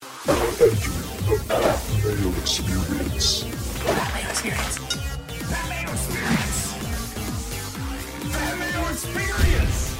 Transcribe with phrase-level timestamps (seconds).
[0.00, 0.36] The
[2.42, 3.44] Experience.
[4.28, 4.78] Experience.
[5.90, 6.40] Experience.
[8.90, 9.96] Experience.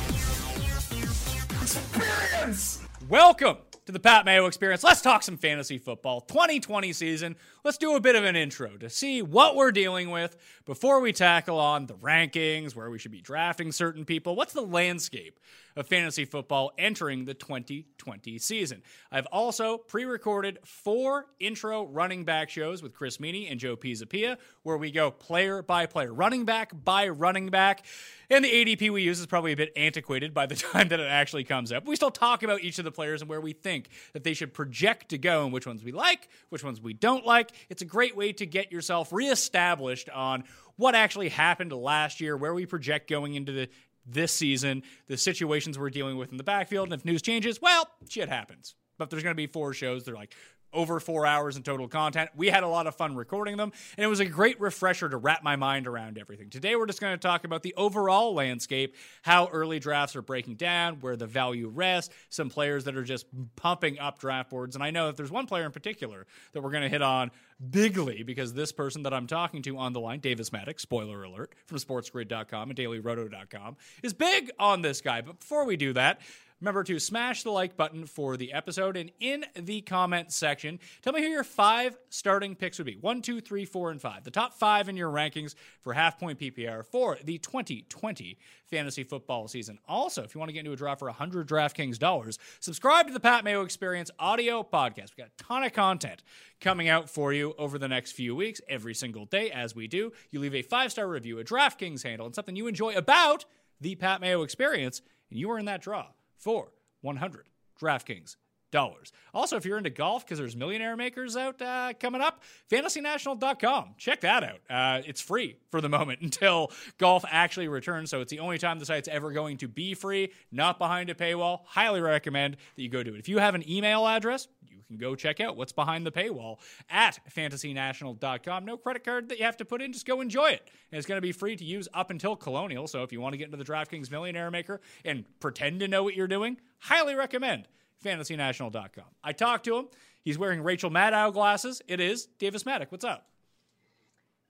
[1.62, 2.80] Experience.
[3.08, 4.84] Welcome to the Pat Mayo Experience.
[4.84, 6.20] Let's talk some fantasy football.
[6.20, 7.36] 2020 season.
[7.64, 11.12] Let's do a bit of an intro to see what we're dealing with before we
[11.12, 14.36] tackle on the rankings, where we should be drafting certain people.
[14.36, 15.40] What's the landscape
[15.76, 18.82] of fantasy football entering the 2020 season?
[19.10, 24.36] I've also pre recorded four intro running back shows with Chris Meaney and Joe Pisapia,
[24.62, 27.84] where we go player by player, running back by running back.
[28.28, 31.08] And the ADP we use is probably a bit antiquated by the time that it
[31.08, 31.87] actually comes up.
[31.87, 34.54] We still talk about each of the players and where we think that they should
[34.54, 37.50] project to go and which ones we like, which ones we don't like.
[37.69, 40.44] It's a great way to get yourself reestablished on
[40.76, 43.69] what actually happened last year, where we project going into the
[44.06, 47.88] this season, the situations we're dealing with in the backfield, and if news changes, well,
[48.09, 48.75] shit happens.
[48.99, 50.05] But there's going to be four shows.
[50.05, 50.34] They're like
[50.72, 52.31] over four hours in total content.
[52.34, 55.16] We had a lot of fun recording them, and it was a great refresher to
[55.16, 56.50] wrap my mind around everything.
[56.50, 60.56] Today, we're just going to talk about the overall landscape, how early drafts are breaking
[60.56, 63.26] down, where the value rests, some players that are just
[63.56, 64.76] pumping up draft boards.
[64.76, 67.31] And I know that there's one player in particular that we're going to hit on
[67.70, 71.54] bigly because this person that I'm talking to on the line, Davis Mattek, spoiler alert,
[71.66, 75.20] from sportsgrid.com and dailyroto.com, is big on this guy.
[75.20, 76.20] But before we do that,
[76.60, 81.15] Remember to smash the like button for the episode and in the comment section, tell
[81.15, 82.98] me who your five starting picks would be.
[83.00, 84.25] One, two, three, four, and five.
[84.25, 89.49] The top five in your rankings for half point PPR for the 2020 fantasy football
[89.49, 89.78] season.
[89.88, 93.12] Also, if you want to get into a draw for 100 DraftKings dollars, subscribe to
[93.15, 95.16] the Pat Mayo Experience audio podcast.
[95.16, 96.22] We got a ton of content
[96.60, 100.12] coming out for you over the next few weeks, every single day, as we do.
[100.31, 103.47] You leave a five star review, a DraftKings handle, and something you enjoy about
[103.81, 105.00] the Pat Mayo Experience,
[105.31, 106.09] and you are in that draw
[106.40, 107.46] for 100
[107.80, 108.36] DraftKings
[108.70, 109.12] dollars.
[109.34, 113.94] Also, if you're into golf, because there's millionaire makers out uh, coming up, fantasynational.com.
[113.98, 114.60] Check that out.
[114.68, 118.10] Uh, it's free for the moment until golf actually returns.
[118.10, 121.14] So it's the only time the site's ever going to be free, not behind a
[121.14, 121.60] paywall.
[121.66, 123.18] Highly recommend that you go do it.
[123.18, 124.48] If you have an email address,
[124.90, 126.58] can go check out what's behind the paywall
[126.90, 128.64] at fantasynational.com.
[128.64, 130.68] No credit card that you have to put in, just go enjoy it.
[130.90, 132.86] And it's going to be free to use up until Colonial.
[132.86, 136.02] So if you want to get into the DraftKings Millionaire Maker and pretend to know
[136.02, 137.68] what you're doing, highly recommend
[138.04, 139.04] fantasynational.com.
[139.22, 139.88] I talked to him.
[140.22, 141.80] He's wearing Rachel Maddow glasses.
[141.86, 142.86] It is Davis Mattek.
[142.90, 143.26] What's up?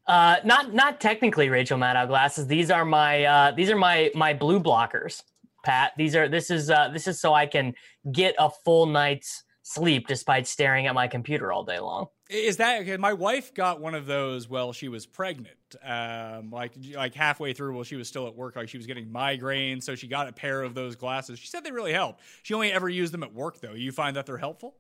[0.06, 2.46] Uh, not not technically Rachel Maddow glasses.
[2.46, 5.22] These are my uh, these are my my blue blockers,
[5.64, 5.92] Pat.
[5.96, 7.74] These are this is uh, this is so I can
[8.10, 12.06] get a full night's sleep despite staring at my computer all day long.
[12.28, 12.96] Is that okay?
[12.96, 15.56] My wife got one of those while she was pregnant.
[15.84, 19.06] Um, like like halfway through while she was still at work, like she was getting
[19.06, 21.38] migraines, so she got a pair of those glasses.
[21.38, 22.20] She said they really helped.
[22.42, 23.74] She only ever used them at work though.
[23.74, 24.76] You find that they're helpful?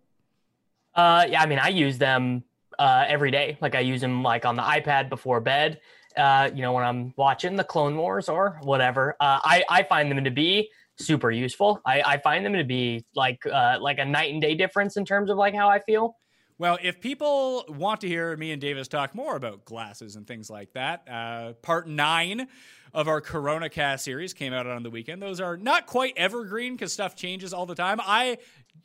[0.94, 2.44] Uh, yeah, I mean, I use them
[2.78, 3.58] uh, every day.
[3.60, 5.80] Like I use them like on the iPad before bed.
[6.16, 9.16] Uh, you know, when I'm watching the Clone Wars or whatever.
[9.20, 10.70] Uh, I I find them to be
[11.00, 11.80] super useful.
[11.86, 15.04] I, I find them to be like uh, like a night and day difference in
[15.04, 16.16] terms of like how I feel.
[16.58, 20.50] Well, if people want to hear me and Davis talk more about glasses and things
[20.50, 22.48] like that, uh, part nine
[22.92, 25.20] of our Corona Cast series came out on the weekend.
[25.22, 28.00] Those are not quite evergreen because stuff changes all the time.
[28.02, 28.38] I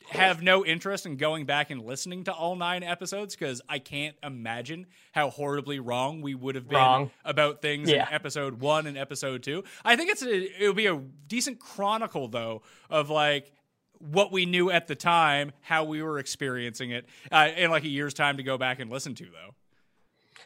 [0.10, 4.16] have no interest in going back and listening to all nine episodes because I can't
[4.24, 7.12] imagine how horribly wrong we would have been Wrong.
[7.24, 8.08] about things Yeah.
[8.08, 9.64] in episode one and episode two.
[9.84, 10.96] I think it's a, it would be a
[11.28, 13.52] decent chronicle though of like
[14.00, 17.88] what we knew at the time, how we were experiencing it, uh, in like a
[17.88, 19.56] year's time to go back and listen to though.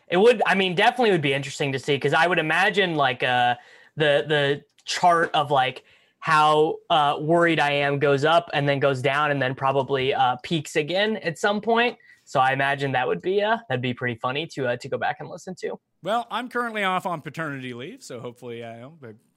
[0.09, 3.23] It would, I mean, definitely would be interesting to see because I would imagine like
[3.23, 3.55] uh
[3.95, 5.83] the the chart of like
[6.19, 10.35] how uh, worried I am goes up and then goes down and then probably uh,
[10.43, 11.97] peaks again at some point.
[12.25, 14.97] So I imagine that would be uh that'd be pretty funny to uh, to go
[14.97, 15.79] back and listen to.
[16.01, 18.87] Well, I'm currently off on paternity leave, so hopefully uh,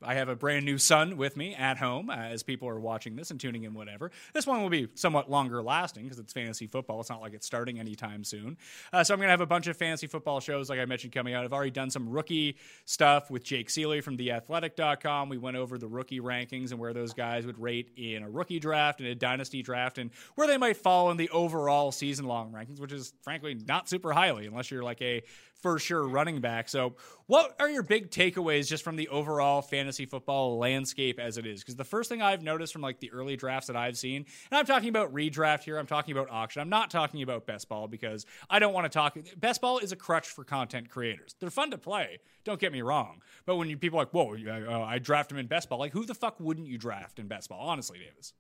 [0.00, 3.16] I have a brand new son with me at home uh, as people are watching
[3.16, 4.12] this and tuning in, whatever.
[4.32, 7.00] This one will be somewhat longer lasting because it's fantasy football.
[7.00, 8.56] It's not like it's starting anytime soon.
[8.92, 11.12] Uh, so I'm going to have a bunch of fantasy football shows, like I mentioned,
[11.12, 11.44] coming out.
[11.44, 15.30] I've already done some rookie stuff with Jake Ciely from TheAthletic.com.
[15.30, 18.60] We went over the rookie rankings and where those guys would rate in a rookie
[18.60, 22.52] draft and a dynasty draft and where they might fall in the overall season long
[22.52, 25.22] rankings, which is frankly not super highly unless you're like a
[25.62, 26.68] for sure running back.
[26.68, 31.46] So, what are your big takeaways just from the overall fantasy football landscape as it
[31.46, 31.60] is?
[31.60, 34.58] Because the first thing I've noticed from like the early drafts that I've seen, and
[34.58, 37.86] I'm talking about redraft here, I'm talking about auction, I'm not talking about best ball
[37.86, 39.16] because I don't want to talk.
[39.36, 41.36] Best ball is a crutch for content creators.
[41.38, 43.22] They're fun to play, don't get me wrong.
[43.46, 45.92] But when you people are like, whoa, uh, I draft him in best ball, like
[45.92, 47.60] who the fuck wouldn't you draft in best ball?
[47.60, 48.34] Honestly, Davis.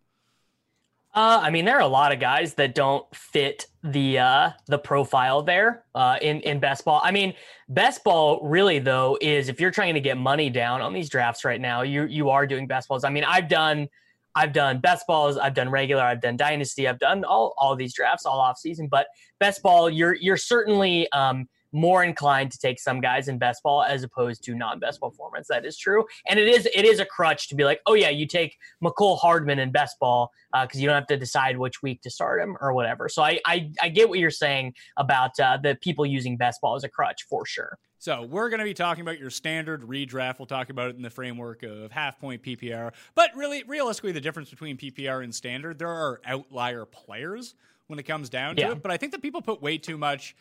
[1.14, 4.78] Uh, I mean, there are a lot of guys that don't fit the uh, the
[4.78, 7.02] profile there uh, in in best ball.
[7.04, 7.34] I mean,
[7.68, 11.44] best ball really though is if you're trying to get money down on these drafts
[11.44, 13.04] right now, you you are doing best balls.
[13.04, 13.88] I mean, I've done
[14.34, 17.92] I've done best balls, I've done regular, I've done dynasty, I've done all all these
[17.92, 18.88] drafts all off season.
[18.88, 19.06] But
[19.38, 23.82] best ball, you're you're certainly um, more inclined to take some guys in best ball
[23.82, 25.46] as opposed to non-best ball formats.
[25.48, 28.10] That is true, and it is it is a crutch to be like, oh yeah,
[28.10, 30.30] you take Mecole Hardman in best ball
[30.62, 33.08] because you don't have to decide which week to start him or whatever.
[33.08, 36.74] So I I, I get what you're saying about uh, the people using best ball
[36.76, 37.78] as a crutch for sure.
[37.98, 40.40] So we're going to be talking about your standard redraft.
[40.40, 42.92] We'll talk about it in the framework of half point PPR.
[43.14, 47.54] But really, realistically, the difference between PPR and standard, there are outlier players
[47.86, 48.72] when it comes down to Yeah.
[48.72, 48.82] it.
[48.82, 50.34] But I think that people put way too much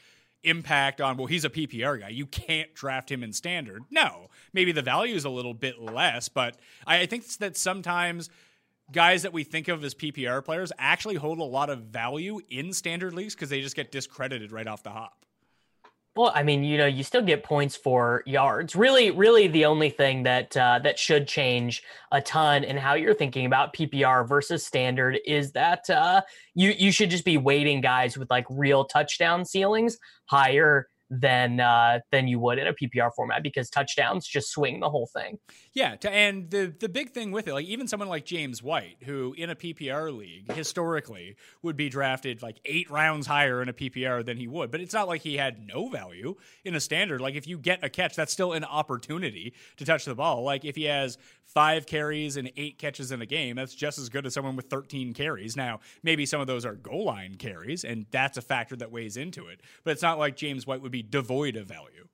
[0.44, 2.10] impact on well he's a PPR guy.
[2.10, 3.84] You can't draft him in standard.
[3.90, 4.30] No.
[4.54, 8.30] Maybe the value is a little bit less but I, I think that sometimes
[8.92, 12.74] guys that we think of as PPR players actually hold a lot of value in
[12.74, 15.21] standard leagues because they just get discredited right off the hop
[16.16, 18.76] Well, I mean, you know, you still get points for yards.
[18.76, 23.14] Really, really, the only thing that uh, that should change a ton in how you're
[23.14, 26.22] thinking about PPR versus standard is that uh,
[26.54, 32.00] you you should just be weighting guys with like real touchdown ceilings higher than uh,
[32.12, 35.38] than you would in a PPR format because touchdowns just swing the whole thing.
[35.74, 38.98] Yeah, to, and the the big thing with it, like even someone like James White,
[39.04, 43.74] who in a PPR league historically would be drafted like eight rounds higher in a
[43.74, 47.20] PPR than he would, but it's not like he had no value in a standard.
[47.20, 50.44] Like if you get a catch, that's still an opportunity to touch the ball.
[50.44, 54.08] Like if he has five carries and eight catches in a game, that's just as
[54.08, 55.58] good as someone with 13 carries.
[55.58, 59.18] Now, maybe some of those are goal line carries, and that's a factor that weighs
[59.18, 59.60] into it.
[59.84, 62.08] But it's not like James White would be devoid of value.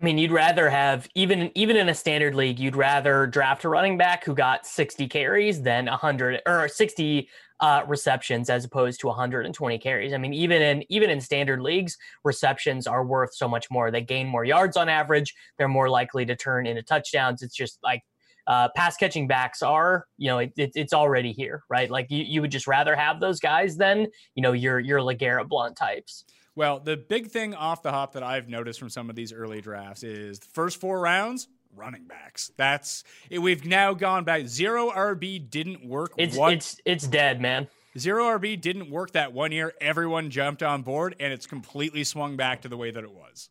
[0.00, 3.68] I mean, you'd rather have even even in a standard league, you'd rather draft a
[3.68, 7.28] running back who got 60 carries than 100 or 60
[7.60, 10.12] uh, receptions as opposed to 120 carries.
[10.12, 13.92] I mean, even in even in standard leagues, receptions are worth so much more.
[13.92, 15.32] They gain more yards on average.
[15.56, 17.40] They're more likely to turn into touchdowns.
[17.40, 18.02] It's just like
[18.48, 21.88] uh, pass catching backs are, you know, it, it, it's already here, right?
[21.88, 25.48] Like you, you would just rather have those guys than you know your your LeGarrette
[25.48, 26.24] Blount types.
[26.54, 29.60] Well, the big thing off the hop that I've noticed from some of these early
[29.60, 32.52] drafts is the first four rounds, running backs.
[32.56, 34.46] That's it, we've now gone back.
[34.46, 36.12] Zero RB didn't work.
[36.18, 37.68] It's one, it's it's dead, man.
[37.96, 39.72] zero RB didn't work that one year.
[39.80, 43.48] Everyone jumped on board, and it's completely swung back to the way that it was.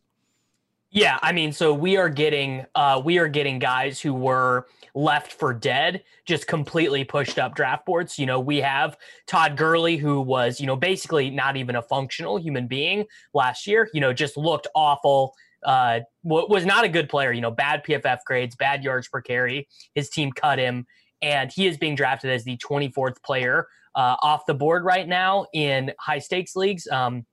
[0.91, 5.33] Yeah, I mean, so we are getting uh we are getting guys who were left
[5.33, 8.17] for dead, just completely pushed up draft boards.
[8.19, 12.37] You know, we have Todd Gurley, who was, you know, basically not even a functional
[12.37, 15.33] human being last year, you know, just looked awful.
[15.63, 19.21] Uh wa- was not a good player, you know, bad PFF grades, bad yards per
[19.21, 19.67] carry.
[19.93, 20.85] His team cut him,
[21.21, 25.45] and he is being drafted as the 24th player uh, off the board right now
[25.53, 26.87] in high stakes leagues.
[26.87, 27.25] Um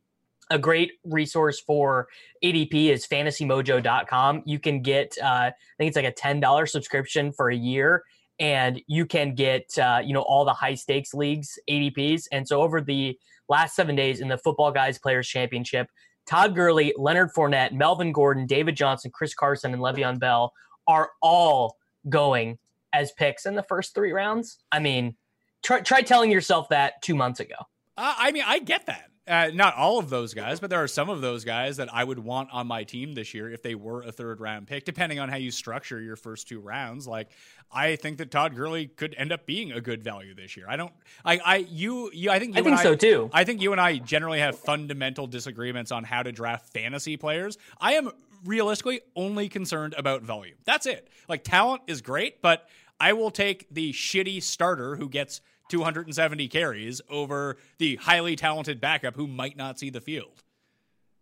[0.50, 2.08] a great resource for
[2.42, 4.42] ADP is fantasymojo.com.
[4.46, 8.02] You can get, uh, I think it's like a $10 subscription for a year,
[8.38, 12.24] and you can get, uh, you know, all the high stakes leagues ADPs.
[12.32, 15.88] And so over the last seven days in the Football Guys Players Championship.
[16.26, 20.52] Todd Gurley, Leonard Fournette, Melvin Gordon, David Johnson, Chris Carson, and Le'Veon Bell
[20.86, 21.76] are all
[22.08, 22.58] going
[22.92, 24.58] as picks in the first three rounds.
[24.70, 25.16] I mean,
[25.62, 27.54] try, try telling yourself that two months ago.
[27.96, 29.07] Uh, I mean, I get that.
[29.28, 32.02] Uh, not all of those guys, but there are some of those guys that I
[32.02, 35.18] would want on my team this year if they were a third round pick, depending
[35.18, 37.06] on how you structure your first two rounds.
[37.06, 37.28] Like,
[37.70, 40.66] I think that Todd Gurley could end up being a good value this year.
[40.68, 40.92] I don't,
[41.24, 43.28] I, I, you, you, I think you I think and so too.
[43.32, 47.58] I think you and I generally have fundamental disagreements on how to draft fantasy players.
[47.78, 48.10] I am
[48.44, 50.56] realistically only concerned about volume.
[50.64, 51.08] That's it.
[51.28, 52.66] Like, talent is great, but
[52.98, 59.16] I will take the shitty starter who gets 270 carries over the highly talented backup
[59.16, 60.42] who might not see the field.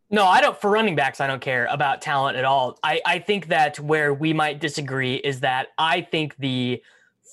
[0.08, 0.58] No, I don't.
[0.60, 2.78] For running backs, I don't care about talent at all.
[2.82, 6.80] I, I think that where we might disagree is that I think the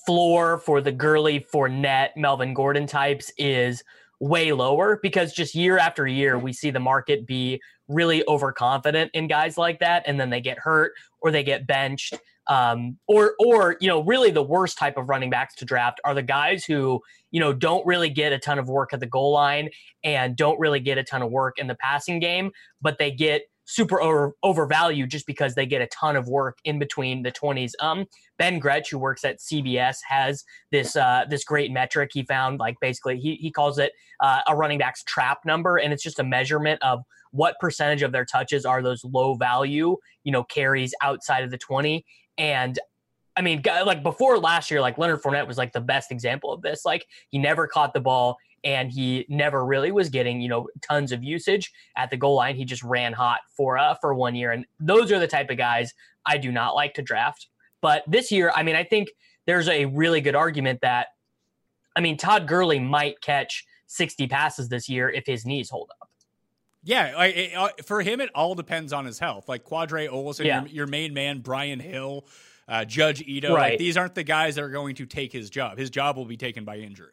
[0.06, 3.84] floor for the Gurley, Fournette, Melvin Gordon types is
[4.20, 9.28] way lower because just year after year we see the market be really overconfident in
[9.28, 12.16] guys like that, and then they get hurt or they get benched
[12.48, 16.14] um, or or you know really the worst type of running backs to draft are
[16.14, 19.32] the guys who you know don't really get a ton of work at the goal
[19.32, 19.70] line
[20.04, 23.44] and don't really get a ton of work in the passing game, but they get
[23.66, 27.72] super over overvalued just because they get a ton of work in between the 20s.
[27.80, 28.06] Um,
[28.38, 32.60] Ben Gretch, who works at CBS, has this uh, this great metric he found.
[32.60, 36.20] Like basically, he he calls it uh, a running back's trap number, and it's just
[36.20, 40.94] a measurement of what percentage of their touches are those low value, you know, carries
[41.02, 42.06] outside of the 20.
[42.38, 42.80] And
[43.36, 46.62] I mean, like before last year, like Leonard Fournette was like the best example of
[46.62, 46.86] this.
[46.86, 51.12] Like he never caught the ball and he never really was getting, you know, tons
[51.12, 52.56] of usage at the goal line.
[52.56, 54.52] He just ran hot for uh for one year.
[54.52, 55.94] And those are the type of guys
[56.26, 57.48] I do not like to draft.
[57.82, 59.10] But this year, I mean, I think
[59.46, 61.08] there's a really good argument that
[61.96, 66.03] I mean, Todd Gurley might catch 60 passes this year if his knees hold up.
[66.84, 69.48] Yeah, like it, uh, for him, it all depends on his health.
[69.48, 70.62] Like Qadree Ollison, Yeah.
[70.62, 72.28] your, your main man, Brian Hill,
[72.68, 73.54] uh, Judge Ito.
[73.54, 73.72] Right.
[73.72, 75.78] Like these aren't the guys that are going to take his job.
[75.78, 77.12] His job will be taken by injury.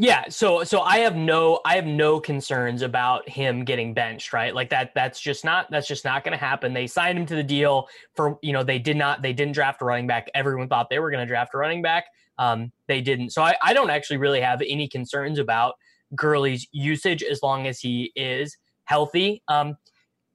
[0.00, 4.54] Yeah, so so I have no I have no concerns about him getting benched, right?
[4.54, 6.72] Like that that's just not that's just not going to happen.
[6.72, 9.82] They signed him to the deal for, you know, they did not they didn't draft
[9.82, 10.30] a running back.
[10.34, 12.04] Everyone thought they were going to draft a running back.
[12.38, 13.30] Um they didn't.
[13.30, 15.74] So I I don't actually really have any concerns about
[16.14, 18.56] Gurley's usage as long as he is
[18.88, 19.42] healthy.
[19.48, 19.76] Um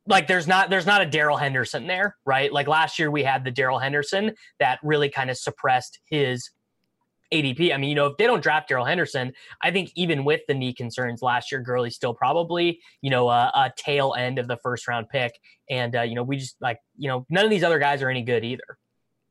[0.08, 2.52] like there's not there's not a Darrell Henderson there, right?
[2.52, 6.50] Like last year we had the Darrell Henderson that really kind of suppressed his
[7.34, 7.74] ADP.
[7.74, 10.54] I mean, you know, if they don't draft Darrell Henderson, I think even with the
[10.54, 14.58] knee concerns last year, Gurley's still probably, you know, a, a tail end of the
[14.58, 15.34] first round pick.
[15.70, 18.10] And, uh, you know, we just like, you know, none of these other guys are
[18.10, 18.78] any good either.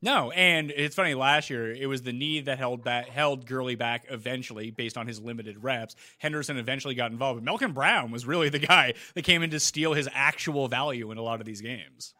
[0.03, 1.13] No, and it's funny.
[1.13, 5.07] Last year, it was the knee that held back, held Gurley back eventually, based on
[5.07, 5.95] his limited reps.
[6.17, 9.61] Henderson eventually got involved, but Malcolm Brown was really the guy that came in to
[9.61, 12.13] steal his actual value in a lot of these games.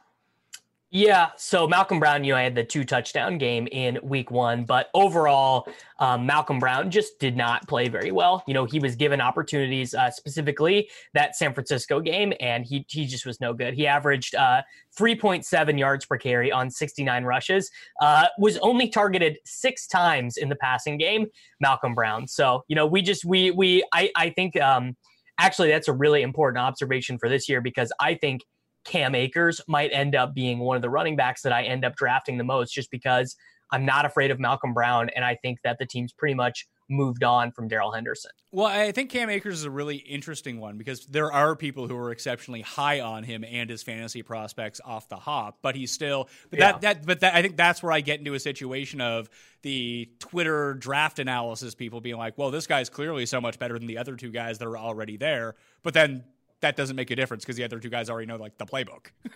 [0.96, 4.64] Yeah, so Malcolm Brown, you know, I had the two touchdown game in week one,
[4.64, 8.44] but overall, um, Malcolm Brown just did not play very well.
[8.46, 13.08] You know, he was given opportunities, uh, specifically that San Francisco game, and he he
[13.08, 13.74] just was no good.
[13.74, 14.62] He averaged uh,
[14.96, 20.56] 3.7 yards per carry on 69 rushes, uh, was only targeted six times in the
[20.58, 21.26] passing game.
[21.60, 22.28] Malcolm Brown.
[22.28, 24.96] So you know, we just we we I I think um,
[25.40, 28.42] actually that's a really important observation for this year because I think
[28.84, 31.96] Cam Akers might end up being one of the running backs that I end up
[31.96, 33.36] drafting the most just because
[33.72, 35.10] I'm not afraid of Malcolm Brown.
[35.16, 38.30] And I think that the team's pretty much moved on from Darrell Henderson.
[38.52, 41.96] Well, I think Cam Akers is a really interesting one because there are people who
[41.96, 46.28] are exceptionally high on him and his fantasy prospects off the hop, but he's still
[46.52, 46.72] but Yeah.
[46.74, 49.30] that that but that, I think that's where I get into a situation of
[49.64, 53.88] the Twitter draft analysis people being like, "Well, this guy's clearly so much better than
[53.88, 56.26] the other two guys that are already there." But then
[56.64, 59.08] that doesn't make a difference because the other two guys already know like the playbook.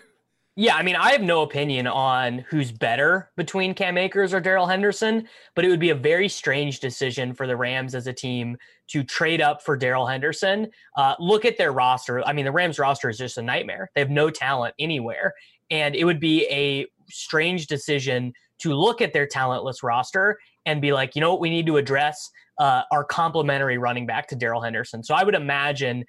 [0.60, 4.65] Yeah, I mean, I have no opinion on who's better between Cam Akers or Darrell
[4.65, 8.57] Henderson, but it would be a very strange decision for the Rams as a team
[8.88, 10.72] to trade up for Darrell Henderson.
[10.96, 12.25] Uh, look at their roster.
[12.25, 13.91] I mean, the Rams roster is just a nightmare.
[13.93, 15.36] They have no talent anywhere.
[15.69, 20.91] And it would be a strange decision to look at their talentless roster and be
[20.91, 24.62] like, you know what, we need to address uh, our complementary running back to Darrell
[24.62, 25.03] Henderson.
[25.03, 26.03] So I would imagine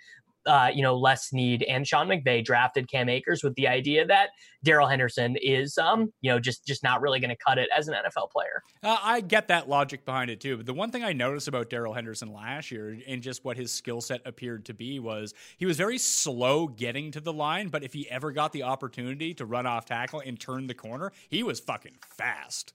[0.46, 4.30] uh, you know, Les Snead and Sean McVay drafted Cam Akers with the idea that
[4.64, 7.88] Darrell Henderson is, um, you know, just just not really going to cut it as
[7.88, 8.62] an NFL player.
[8.82, 11.70] Uh, I get that logic behind it too, but the one thing I noticed about
[11.70, 15.66] Darrell Henderson last year and just what his skill set appeared to be was he
[15.66, 19.44] was very slow getting to the line, but if he ever got the opportunity to
[19.44, 22.72] run off tackle and turn the corner, he was fucking fast.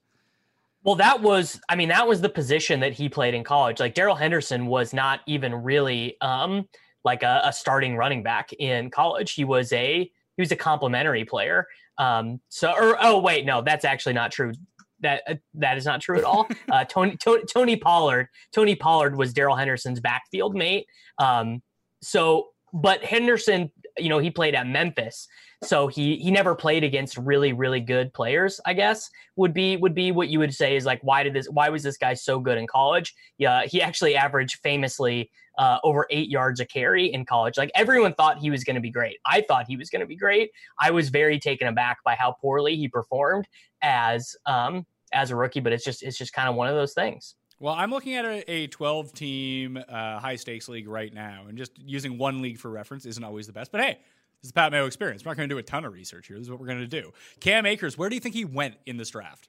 [0.84, 3.80] Well, that was, I mean, that was the position that he played in college.
[3.80, 6.68] Like Darrell Henderson was not even really um,
[7.04, 9.34] like a, a, starting running back in college.
[9.34, 11.66] He was a he was a complimentary player.
[11.98, 14.52] Um, so, or oh wait, no, that's actually not true.
[15.00, 16.48] That uh, that is not true at all.
[16.72, 20.86] Uh, Tony, Tony Tony Pollard Tony Pollard was Darrell Henderson's backfield mate.
[21.18, 21.62] Um,
[22.02, 25.28] so, but Henderson, you know, he played at Memphis,
[25.64, 29.94] so he he never played against really really good players i guess would be would
[29.94, 32.38] be what you would say is like why did this why was this guy so
[32.38, 33.14] good in college?
[33.38, 37.56] Yeah he actually averaged famously uh, over eight yards a carry in college.
[37.56, 39.18] Like everyone thought he was going to be great.
[39.24, 40.50] I thought he was going to be great.
[40.80, 43.46] I was very taken aback by how poorly he performed
[43.80, 46.92] as um as a rookie but it's just it's just kind of one of those
[46.92, 51.44] things well, I'm looking at a, a 12 team uh, high stakes league right now,
[51.48, 53.72] and just using one league for reference isn't always the best.
[53.72, 53.98] But hey,
[54.42, 55.24] this is Pat Mayo experience.
[55.24, 56.36] We're not going to do a ton of research here.
[56.36, 57.12] This is what we're going to do.
[57.40, 59.48] Cam Akers, where do you think he went in this draft?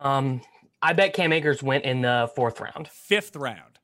[0.00, 0.42] Um,
[0.82, 3.77] I bet Cam Akers went in the fourth round, fifth round.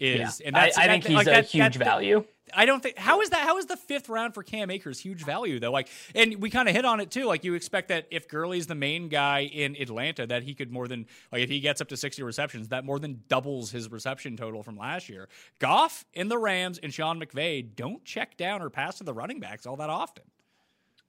[0.00, 0.46] Is yeah.
[0.46, 2.24] and I, I, think he's like a that, huge that, value.
[2.54, 5.22] I don't think how is that how is the fifth round for Cam Akers huge
[5.22, 5.70] value though?
[5.70, 7.26] Like and we kind of hit on it too.
[7.26, 10.88] Like you expect that if Gurley's the main guy in Atlanta, that he could more
[10.88, 14.38] than like if he gets up to 60 receptions, that more than doubles his reception
[14.38, 15.28] total from last year.
[15.58, 19.38] Goff in the Rams and Sean McVay don't check down or pass to the running
[19.38, 20.24] backs all that often.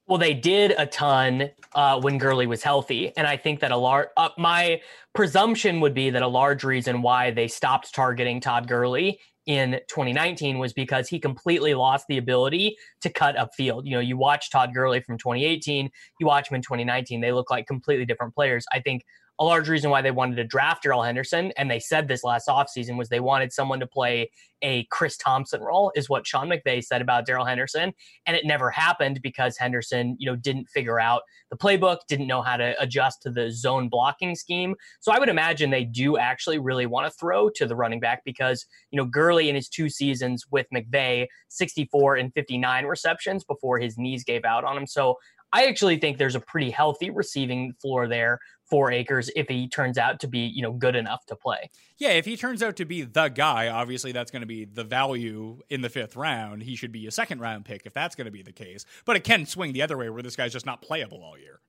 [0.08, 3.77] Well, they did a ton uh, when Gurley was healthy, and I think that a
[3.77, 4.10] large.
[4.17, 4.81] Uh, my
[5.13, 10.60] presumption would be that a large reason why they stopped targeting Todd Gurley in 2019
[10.60, 13.86] was because he completely lost the ability to cut upfield.
[13.86, 15.89] You know, you watch Todd Gurley from 2018,
[16.20, 18.65] you watch him in 2019, they look like completely different players.
[18.72, 19.03] I think
[19.41, 22.48] a large reason why they wanted to draft Darrell Henderson, and they said this last
[22.48, 24.29] offseason, was they wanted someone to play
[24.62, 27.91] a Chris Thompson role, is what Sean McVay said about Darrell Henderson.
[28.27, 32.43] And it never happened because Henderson, you know, didn't figure out the playbook, didn't know
[32.43, 34.75] how to adjust to the zone blocking scheme.
[35.00, 38.21] So I would imagine they do actually really want to throw to the running back
[38.24, 43.79] because, you know, Gurley in his two seasons with McVay, 64 and 59 receptions before
[43.79, 44.86] his knees gave out on him.
[44.86, 45.17] So
[45.53, 48.39] I actually think there's a pretty healthy receiving floor there
[48.71, 51.69] for Akers if he turns out to be, you know, good enough to play.
[51.98, 54.85] Yeah, if he turns out to be the guy, obviously that's going to be the
[54.85, 56.63] value in the fifth round.
[56.63, 58.85] He should be a second round pick if that's going to be the case.
[59.05, 61.59] But it can swing the other way where this guy's just not playable all year.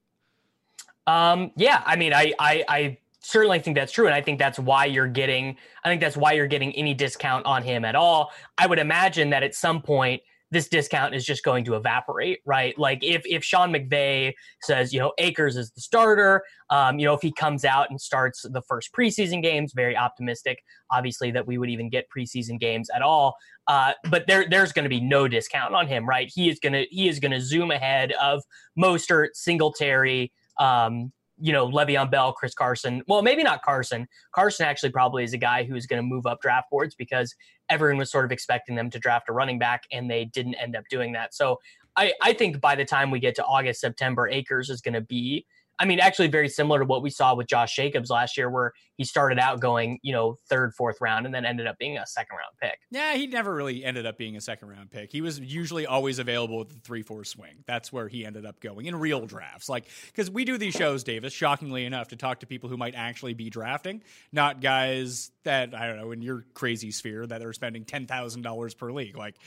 [1.05, 4.59] Um, yeah, I mean, I, I, I certainly think that's true and i think that's
[4.59, 8.33] why you're getting i think that's why you're getting any discount on him at all
[8.57, 10.21] i would imagine that at some point
[10.53, 12.77] this discount is just going to evaporate, right?
[12.77, 17.13] Like if if Sean McVay says, you know, Akers is the starter, um, you know,
[17.13, 21.57] if he comes out and starts the first preseason games, very optimistic, obviously that we
[21.57, 23.35] would even get preseason games at all.
[23.67, 26.31] Uh, but there there's going to be no discount on him, right?
[26.33, 28.43] He is gonna he is gonna zoom ahead of
[28.77, 31.11] Mostert, Singletary, um,
[31.43, 33.03] you know, Le'Veon Bell, Chris Carson.
[33.05, 34.07] Well, maybe not Carson.
[34.33, 37.35] Carson actually probably is a guy who's going to move up draft boards because
[37.69, 40.73] everyone was sort of expecting them to draft a running back and they didn't end
[40.73, 41.33] up doing that.
[41.33, 41.59] So
[41.97, 45.01] I, I think by the time we get to August, September, Akers is going to
[45.01, 45.45] be
[45.79, 48.73] I mean, actually, very similar to what we saw with Josh Jacobs last year, where
[48.97, 52.05] he started out going, you know, third, fourth round, and then ended up being a
[52.05, 52.77] second round pick.
[52.91, 55.11] Yeah, he never really ended up being a second round pick.
[55.11, 57.63] He was usually always available with the three, four swing.
[57.65, 59.67] That's where he ended up going in real drafts.
[59.67, 62.93] Like, because we do these shows, Davis, shockingly enough, to talk to people who might
[62.95, 67.51] actually be drafting, not guys that I don't know in your crazy sphere that are
[67.51, 69.17] spending ten thousand dollars per league.
[69.17, 69.37] Like,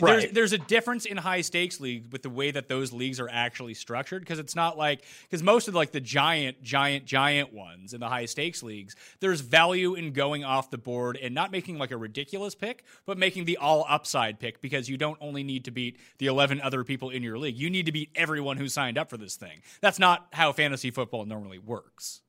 [0.00, 0.20] right.
[0.20, 3.28] there's there's a difference in high stakes league with the way that those leagues are
[3.30, 7.50] actually structured because it's not like because most most of like the giant, giant, giant
[7.50, 11.50] ones in the high stakes leagues, there's value in going off the board and not
[11.50, 15.42] making like a ridiculous pick, but making the all upside pick because you don't only
[15.42, 17.56] need to beat the 11 other people in your league.
[17.56, 19.62] You need to beat everyone who signed up for this thing.
[19.80, 22.20] That's not how fantasy football normally works.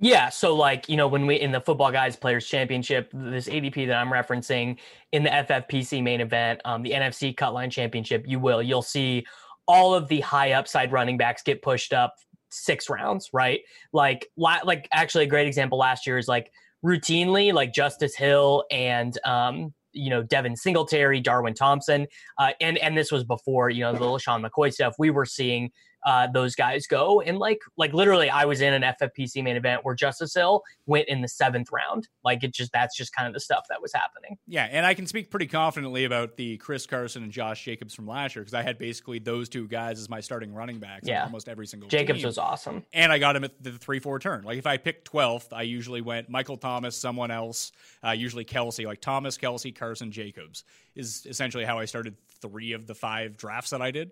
[0.00, 3.88] Yeah, so like you know when we in the Football Guys Players Championship, this ADP
[3.88, 4.78] that I'm referencing
[5.12, 9.26] in the FFPC main event, um, the NFC Cutline Championship, you will you'll see
[9.66, 12.14] all of the high upside running backs get pushed up
[12.50, 13.60] six rounds, right?
[13.92, 16.50] Like, la- like actually a great example last year is like
[16.84, 22.06] routinely like Justice Hill and um, you know Devin Singletary, Darwin Thompson,
[22.38, 24.94] uh, and and this was before you know the LeSean McCoy stuff.
[24.98, 25.70] We were seeing
[26.06, 27.20] uh, those guys go.
[27.20, 31.08] And like like literally, I was in an FFPC main event where Justice Hill went
[31.08, 32.08] in the seventh round.
[32.24, 34.38] Like it just that's just kind of the stuff that was happening.
[34.46, 38.06] Yeah, and I can speak pretty confidently about the Chris Carson and Josh Jacobs from
[38.06, 41.06] last year because I had basically those two guys as my starting running backs.
[41.08, 41.88] Yeah, almost every single.
[41.88, 42.26] Jacobs team.
[42.26, 44.44] was awesome, and I got him at the three four turn.
[44.44, 47.72] Like if I picked twelfth, I usually went Michael Thomas, someone else,
[48.04, 48.86] uh, usually Kelce.
[48.86, 53.70] like Thomas, Kelce, Carson, Jacobs is essentially how I started three of the five drafts
[53.70, 54.10] that I did.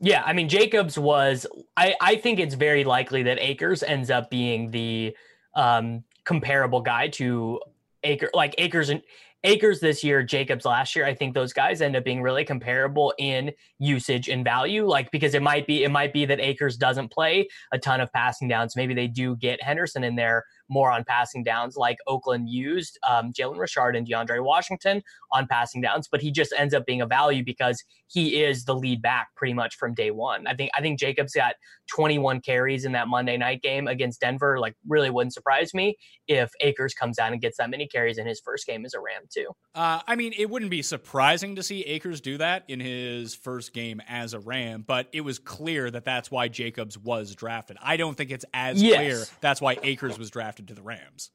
[0.00, 1.46] Yeah, I mean Jacobs was.
[1.76, 5.16] I I think it's very likely that Akers ends up being the
[5.54, 7.60] um, comparable guy to
[8.02, 9.02] Akers, like Akers and
[9.44, 11.06] Akers this year, Jacobs last year.
[11.06, 14.86] I think those guys end up being really comparable in usage and value.
[14.86, 18.12] Like because it might be it might be that Akers doesn't play a ton of
[18.12, 18.76] passing downs.
[18.76, 23.32] Maybe they do get Henderson in there more on passing downs, like Oakland used um,
[23.32, 25.02] Jalen Richard and DeAndre Washington
[25.32, 26.08] on passing downs.
[26.10, 29.54] But he just ends up being a value because he is the lead back pretty
[29.54, 30.46] much from day one.
[30.46, 31.54] I think I think Jacobs got
[31.90, 34.58] 21 carries in that Monday night game against Denver.
[34.58, 35.96] Like really wouldn't surprise me
[36.28, 39.00] if Akers comes down and gets that many carries in his first game as a
[39.00, 39.48] Ram too.
[39.74, 43.72] Uh, I mean, it wouldn't be surprising to see Akers do that in his first
[43.72, 47.76] game as a Ram, but it was clear that that's why Jacobs was drafted.
[47.82, 48.96] I don't think it's as Yes.
[48.96, 51.30] clear that's why Akers was drafted to the Rams.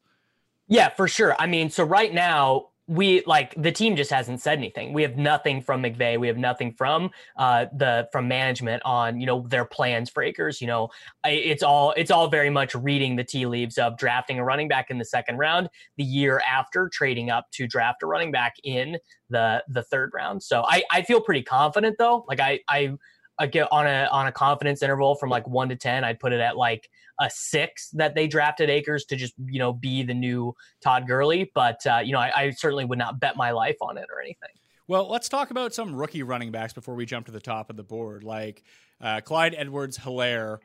[0.68, 1.34] Yeah, for sure.
[1.38, 4.92] I mean, so right now we like the team just hasn't said anything.
[4.92, 6.18] We have nothing from McVay.
[6.18, 10.60] We have nothing from uh, the from management on you know their plans for Akers.
[10.60, 10.88] You know,
[11.24, 14.90] it's all it's all very much reading the tea leaves of drafting a running back
[14.90, 18.98] in the second round the year after trading up to draft a running back in
[19.30, 20.42] the the third round.
[20.42, 22.24] So I I feel pretty confident though.
[22.28, 22.94] Like I I.
[23.38, 26.34] I get on a on a confidence interval from like one to ten, I'd put
[26.34, 30.14] it at like a six that they drafted Akers to just you know be the
[30.14, 33.76] new Todd Gurley, but uh, you know I, I certainly would not bet my life
[33.80, 34.50] on it or anything.
[34.88, 37.76] Well, let's talk about some rookie running backs before we jump to the top of
[37.76, 38.24] the board.
[38.24, 38.62] Like
[39.00, 40.58] uh, Clyde Edwards Helaire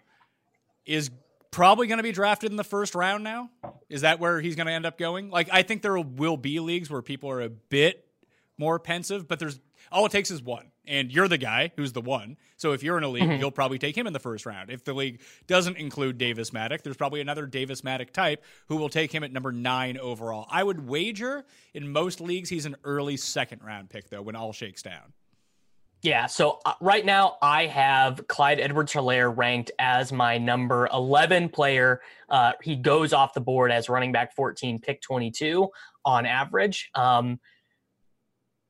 [0.86, 1.12] is
[1.51, 3.49] probably going to be drafted in the first round now.
[3.89, 5.29] Is that where he's going to end up going?
[5.29, 8.05] Like, I think there will be leagues where people are a bit
[8.57, 9.60] more pensive, but there's
[9.91, 10.71] all it takes is one.
[10.88, 12.38] And you're the guy who's the one.
[12.56, 14.69] So if you're in a league, you'll probably take him in the first round.
[14.69, 18.89] If the league doesn't include Davis Mattek, there's probably another Davis Mattek type who will
[18.89, 20.47] take him at number nine overall.
[20.50, 24.54] I would wager in most leagues he's an early second round pick, though, when all
[24.54, 25.13] shakes down.
[26.04, 31.50] Yeah, so uh, right now I have Clyde Edwards Helaire ranked as my number 11
[31.50, 32.02] player.
[32.30, 35.67] Uh, he goes off the board as running back 14, pick 22
[36.06, 36.91] on average.
[36.93, 37.39] Um,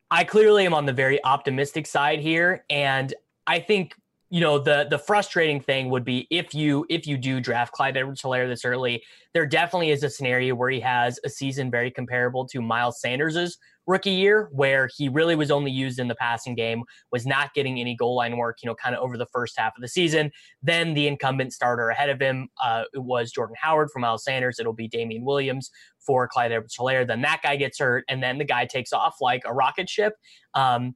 [0.09, 3.13] I clearly am on the very optimistic side here, and
[3.45, 3.95] I think
[4.29, 7.97] you know the the frustrating thing would be if you if you do draft Clyde
[7.97, 11.91] Edwards Helaire this early, there definitely is a scenario where he has a season very
[11.91, 16.53] comparable to Miles Sanders's rookie year, where he really was only used in the passing
[16.53, 19.57] game, was not getting any goal line work, you know, kind of over the first
[19.57, 20.29] half of the season.
[20.61, 24.59] Then the incumbent starter ahead of him uh, it was Jordan Howard for Miles Sanders.
[24.59, 27.07] It'll be Damien Williams for Clyde Edwards Helaire.
[27.07, 30.13] Then that guy gets hurt, and then the guy takes off like a rocket ship.
[30.53, 30.95] Um,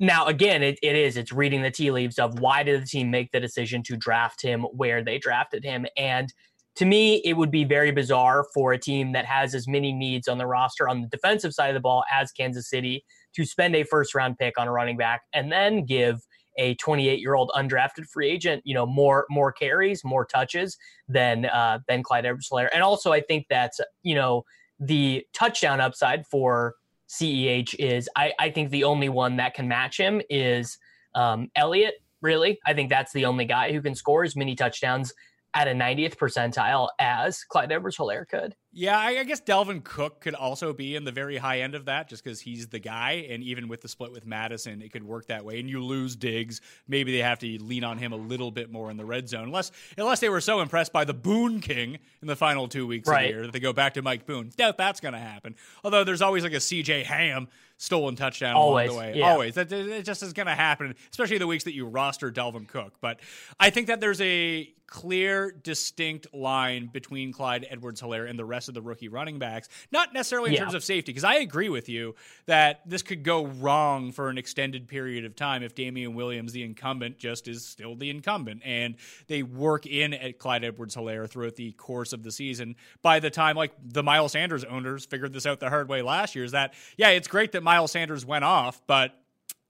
[0.00, 1.16] now, again, it, it is.
[1.16, 4.40] It's reading the tea leaves of why did the team make the decision to draft
[4.40, 5.86] him where they drafted him.
[5.96, 6.32] And
[6.78, 10.28] to me, it would be very bizarre for a team that has as many needs
[10.28, 13.74] on the roster on the defensive side of the ball as Kansas City to spend
[13.74, 16.20] a first round pick on a running back and then give
[16.56, 21.46] a 28 year old undrafted free agent, you know, more more carries, more touches than
[21.46, 22.68] uh, than Clyde Edwards-Helaire.
[22.72, 24.44] And also, I think that's you know
[24.78, 26.76] the touchdown upside for
[27.08, 30.78] CEH is I, I think the only one that can match him is
[31.16, 31.94] um, Elliott.
[32.22, 35.12] Really, I think that's the only guy who can score as many touchdowns
[35.54, 38.54] at a 90th percentile as Clyde Edwards-Helaire could.
[38.78, 41.86] Yeah, I, I guess Dalvin Cook could also be in the very high end of
[41.86, 43.26] that just because he's the guy.
[43.28, 45.58] And even with the split with Mattison, it could work that way.
[45.58, 46.60] And you lose Diggs.
[46.86, 49.42] Maybe they have to lean on him a little bit more in the red zone.
[49.42, 53.08] Unless unless they were so impressed by the Boone King in the final two weeks
[53.08, 54.52] of the year that they go back to Mike Boone.
[54.56, 55.56] Doubt that's going to happen.
[55.82, 59.18] Although there's always like a CJ Ham stolen touchdown Always, along the way.
[59.18, 59.30] yeah.
[59.30, 59.54] Always.
[59.54, 62.94] That, it just is going to happen, especially the weeks that you roster Dalvin Cook.
[63.00, 63.20] But
[63.58, 68.67] I think that there's a clear, distinct line between Clyde Edwards Helaire and the rest
[68.68, 69.68] of the rookie running backs.
[69.90, 70.60] Not necessarily in Yeah.
[70.60, 72.14] terms of safety, because I agree with you
[72.46, 76.62] that this could go wrong for an extended period of time if Damien Williams, the
[76.62, 78.62] incumbent, just is still the incumbent.
[78.64, 82.76] And they work in at Clyde Edwards Helaire throughout the course of the season.
[83.02, 86.34] By the time, like the Miles Sanders owners figured this out the hard way last
[86.34, 89.20] year, is that, yeah, it's great that Miles Sanders went off, but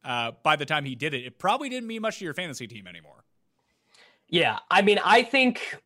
[0.05, 2.67] uh, by the time he did it, it probably didn't mean much to your fantasy
[2.67, 3.25] team anymore.
[4.29, 5.77] Yeah, I mean, I think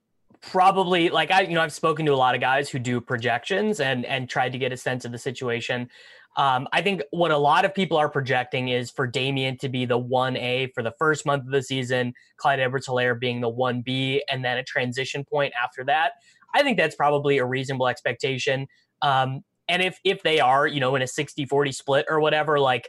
[0.43, 3.81] probably like I, you know, I've spoken to a lot of guys who do projections
[3.81, 5.89] and and tried to get a sense of the situation.
[6.37, 9.85] Um, I think what a lot of people are projecting is for Damien to be
[9.85, 13.51] the one A for the first month of the season, Clyde Edwards Helaire being the
[13.51, 16.13] one B, and then a transition point after that.
[16.55, 18.67] I think that's probably a reasonable expectation.
[19.03, 22.89] Um, and if if they are, you know, in a 60-40 split or whatever, like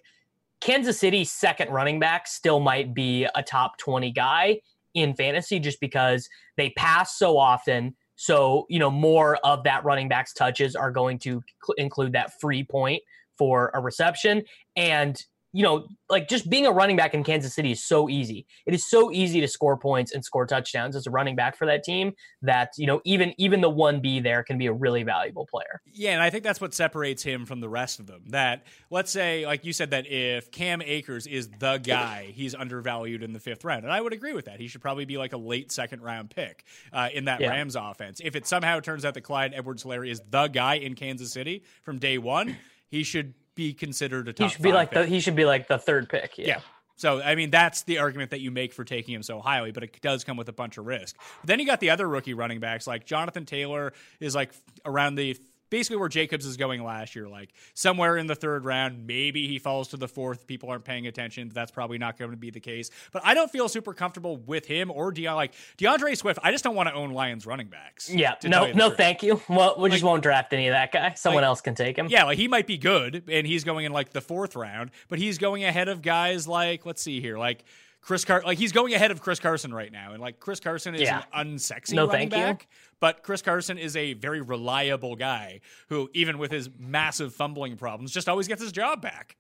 [0.62, 4.60] Kansas City's second running back still might be a top 20 guy
[4.94, 6.28] in fantasy just because
[6.58, 7.96] they pass so often.
[8.16, 12.40] So, you know, more of that running back's touches are going to cl- include that
[12.40, 13.02] free point
[13.38, 14.44] for a reception.
[14.76, 15.22] And
[15.54, 18.46] you know, like just being a running back in Kansas City is so easy.
[18.66, 21.68] It is so easy to score points and score touchdowns as a running back for
[21.68, 25.46] that team that, you know, even even the 1B there can be a really valuable
[25.46, 25.82] player.
[25.86, 28.24] Yeah, and I think that's what separates him from the rest of them.
[28.30, 33.22] That let's say like you said that if Cam Akers is the guy, he's undervalued
[33.22, 33.84] in the 5th round.
[33.84, 34.60] And I would agree with that.
[34.60, 37.50] He should probably be like a late second round pick uh, in that Yeah.
[37.50, 38.22] Rams offense.
[38.24, 42.00] If it somehow turns out that Clyde Edwards-Helaire is the guy in Kansas City from
[42.00, 42.58] day 1,
[42.90, 45.68] he should be considered a top He should be like the he should be like
[45.68, 46.38] the third pick.
[46.38, 46.48] Yeah.
[46.48, 46.60] Yeah.
[46.96, 49.84] So, I mean, that's the argument that you make for taking him so highly, but
[49.84, 51.16] it does come with a bunch of risk.
[51.42, 54.54] But then you got the other rookie running backs, like Jonathan Taylor is like
[54.86, 55.36] around the
[55.74, 59.08] basically where Jacobs is going last year, like somewhere in the third round.
[59.08, 60.46] Maybe he falls to the fourth.
[60.46, 61.50] People aren't paying attention.
[61.52, 62.92] That's probably not going to be the case.
[63.12, 66.38] But I don't feel super comfortable with him or De- like D'Andre Swift.
[66.44, 68.08] I just don't want to own Lions running backs.
[68.08, 68.36] Yeah.
[68.44, 68.98] No, no, truth.
[68.98, 69.42] thank you.
[69.50, 71.16] Well, we just won't draft any of that guy.
[71.16, 72.06] Someone like- else can take him.
[72.08, 75.18] Yeah, like he might be good, and he's going in like the fourth round, but
[75.18, 77.64] he's going ahead of guys like let's see here, like
[78.04, 80.94] Chris Car, like he's going ahead of Chris Carson right now, and like Chris Carson
[80.94, 81.24] is Yeah.
[81.34, 82.38] an unsexy No, running thank you.
[82.54, 82.68] back,
[83.00, 88.12] but Chris Carson is a very reliable guy who, even with his massive fumbling problems,
[88.12, 89.38] just always gets his job back.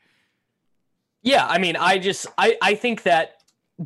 [1.23, 3.35] Yeah, I mean, I just I I think that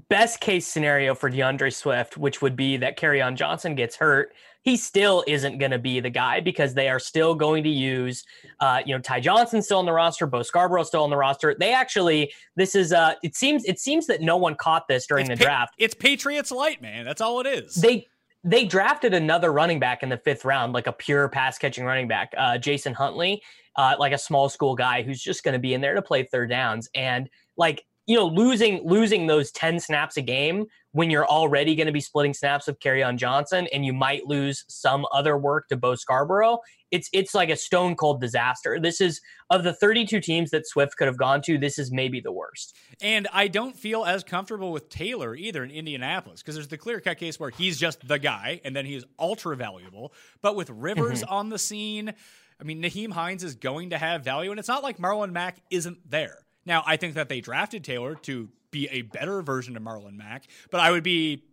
[0.10, 4.34] best case scenario for D'Andre Swift, which would be that on Johnson gets hurt,
[4.68, 8.26] he still isn't going to be the guy because they are still going to use,
[8.60, 11.56] uh, you know, Ty Johnson still on the roster, Bo Scarborough still on the roster.
[11.58, 15.32] They actually, this is, uh, it seems, it seems that no one caught this during
[15.32, 15.76] It's the Pa- draft.
[15.78, 17.06] It's Patriots light, man.
[17.06, 17.76] That's all it is.
[17.76, 18.08] They
[18.44, 22.10] they drafted another running back in the fifth round, like a pure pass catching running
[22.10, 23.42] back, uh, Jason Huntley,
[23.78, 26.24] uh, like a small school guy who's just going to be in there to play
[26.24, 26.90] third downs.
[26.94, 30.66] And like you know, losing losing those ten snaps a game
[30.98, 34.66] when you're already going to be splitting snaps with on Johnson, and you might lose
[34.68, 36.58] some other work to Bo Scarborough.
[36.90, 38.80] It's it's like a stone cold disaster.
[38.80, 41.60] This is of the 32 teams that Swift could have gone to.
[41.60, 42.76] This is maybe the worst.
[43.00, 47.00] And I don't feel as comfortable with Taylor either in Indianapolis because there's the clear
[47.00, 50.14] cut case where he's just the guy and then he's ultra valuable.
[50.42, 51.32] But with Rivers Mm-hmm.
[51.32, 52.12] on the scene,
[52.60, 54.50] I mean, Nyheim Hines is going to have value.
[54.50, 56.40] And it's not like Marlon Mack isn't there.
[56.66, 60.46] Now, I think that they drafted Taylor to be a better version of Marlon Mack,
[60.72, 61.44] but I would be.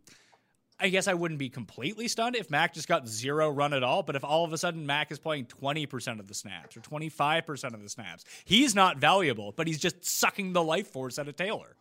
[0.80, 4.02] I guess I wouldn't be completely stunned if Mack just got zero run at all.
[4.02, 7.74] But if all of a sudden Mack is playing 20% of the snaps or 25%
[7.74, 11.36] of the snaps, he's not valuable, but he's just sucking the life force out of
[11.36, 11.76] Taylor.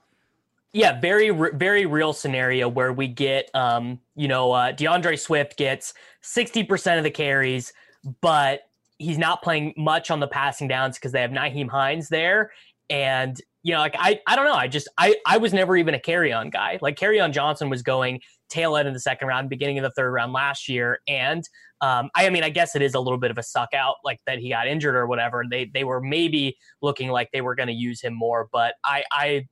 [0.74, 5.96] Yeah, very very real scenario where we get um, you know, uh D'Andre Swift gets
[6.24, 7.74] 60% of the carries,
[8.22, 8.62] but
[8.98, 12.52] he's not playing much on the passing downs because they have Nyheim Hines there.
[12.90, 14.54] And you know, like I I don't know.
[14.54, 16.80] I just I I was never even a Kerryon guy.
[16.82, 20.12] Like Kerryon Johnson was going tail end of the second round, beginning of the third
[20.12, 21.00] round last year.
[21.08, 21.44] And
[21.82, 23.96] um, I, I mean, I guess it is a little bit of a suck out,
[24.04, 25.42] like that he got injured or whatever.
[25.42, 28.76] And they they were maybe looking like they were going to use him more, but
[28.86, 29.48] I I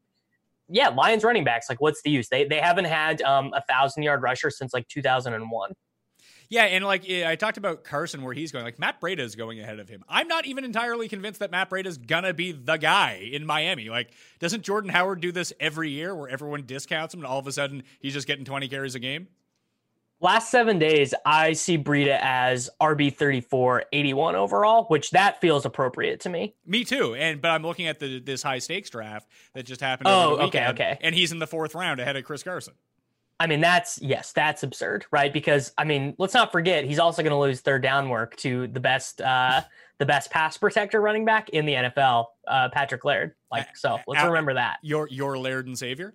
[0.67, 2.27] yeah, Lions running backs, like what's the use?
[2.29, 5.71] They they haven't had um, a thousand yard rusher since like 2001.
[6.51, 9.61] Yeah, and like I talked about Carson, where he's going, like Matt Breida is going
[9.61, 10.03] ahead of him.
[10.09, 13.89] I'm not even entirely convinced that Matt Breida is gonna be the guy in Miami.
[13.89, 17.47] Like, doesn't Jordan Howard do this every year, where everyone discounts him, and all of
[17.47, 19.29] a sudden he's just getting 20 carries a game?
[20.19, 26.19] Last seven days, I see Breida as RB 34, 81 overall, which that feels appropriate
[26.19, 26.53] to me.
[26.65, 27.15] Me too.
[27.15, 30.09] And but I'm looking at the this high stakes draft that just happened.
[30.09, 30.97] Oh, okay, okay.
[30.99, 32.73] And he's in the fourth round ahead of Chris Carson.
[33.41, 35.33] I mean, that's yes, that's absurd, right?
[35.33, 38.67] Because I mean, let's not forget he's also going to lose third down work to
[38.67, 39.61] the best, uh,
[39.97, 43.33] the best pass protector running back in the NFL, uh, Patrick Laird.
[43.51, 44.77] Like, so let's remember that.
[44.83, 46.13] Your your Laird and Savior.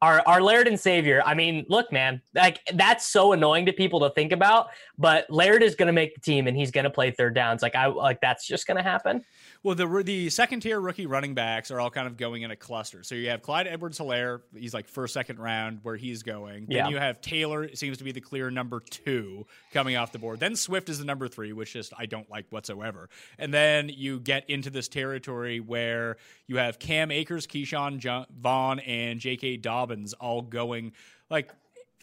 [0.00, 1.22] our our Laird and Savior.
[1.24, 4.68] I mean, look, man, like that's so annoying to people to think about.
[4.96, 7.62] But Laird is going to make the team, and he's going to play third downs.
[7.62, 9.24] Like I like that's just going to happen.
[9.64, 12.56] Well, the the second tier rookie running backs are all kind of going in a
[12.56, 13.02] cluster.
[13.02, 16.66] So you have Clyde Edwards Helaire, he's like first, second round where he's going.
[16.66, 16.88] Then Yeah.
[16.90, 20.38] you have Taylor, it seems to be the clear number two coming off the board.
[20.38, 23.08] Then Swift is the number three, which just I don't like whatsoever.
[23.38, 28.80] And then you get into this territory where you have Cam Akers, Ke'Shawn jo- Vaughn,
[28.80, 29.56] and J.K.
[29.56, 30.92] Dobbins all going
[31.30, 31.50] like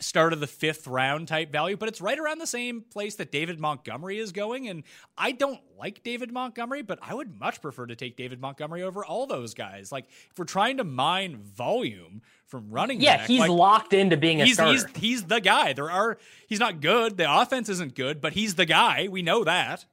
[0.02, 3.32] start of the fifth round type value, but it's right around the same place that
[3.32, 4.68] David Montgomery is going.
[4.68, 4.84] And
[5.18, 9.06] I don't like David Montgomery, but I would much prefer to take David Montgomery over
[9.06, 9.92] all those guys.
[9.92, 14.18] Like if we're trying to mine volume from running Yeah, back, he's like, locked into
[14.18, 14.74] being a he's, starter.
[14.74, 15.74] he's he's the guy.
[15.74, 17.18] There are he's not good.
[17.18, 19.08] The offense isn't good, but he's the guy.
[19.10, 19.86] We know that.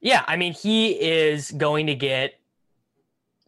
[0.00, 2.34] Yeah, I mean, he is going to get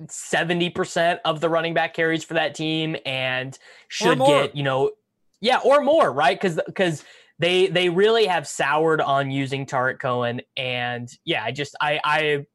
[0.02, 4.92] 70% of the running back carries for that team and should get, you know,
[5.40, 6.40] yeah, or more, right?
[6.40, 7.04] Cuz cuz
[7.38, 12.46] they they really have soured on using Tarik Cohen and yeah, I just I I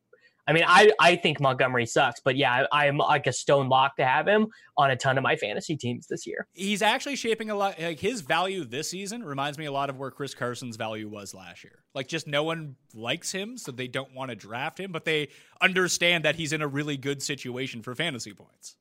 [0.48, 3.96] I mean, I I think Montgomery sucks, but yeah, I, I'm like a stone lock
[3.98, 6.48] to have him on a ton of my fantasy teams this year.
[6.54, 7.80] He's actually shaping a lot.
[7.80, 11.34] Like his value this season reminds me a lot of where Chris Carson's value was
[11.34, 11.84] last year.
[11.94, 15.30] Like just no one likes him, so they don't want to draft him, but they
[15.62, 18.76] understand that he's in a really good situation for fantasy points.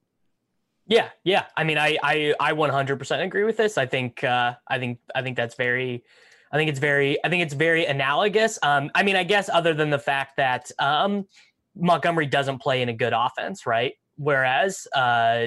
[0.91, 1.47] Yeah, yeah.
[1.57, 3.79] I mean, I I I 100% agree with this.
[3.79, 6.05] I think uh, I think I think that's very.
[6.53, 7.25] I think it's very.
[7.25, 8.59] I think it's very analogous.
[8.61, 11.27] Um, I mean, I guess other than the fact that um,
[11.77, 13.95] Montgomery doesn't play in a good offense, right?
[14.17, 15.47] Whereas uh,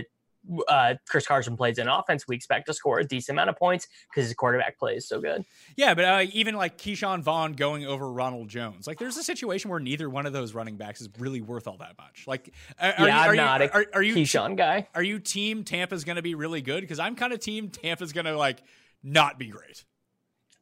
[0.68, 3.88] uh, Chris Carson plays in offense, we expect to score a decent amount of points
[4.10, 5.46] because his quarterback play is so good.
[5.76, 9.72] Yeah, but uh, even like Ke'Shawn Vaughn going over Ronald Jones, like there's a situation
[9.72, 12.26] where neither one of those running backs is really worth all that much.
[12.28, 14.88] Like, are, yeah, are I'm you, not a are, are you Ke'Shawn guy.
[14.96, 16.82] Are you team Tampa's going to be really good?
[16.82, 18.64] Because I'm kind of team Tampa's going to like
[19.04, 19.84] not be great.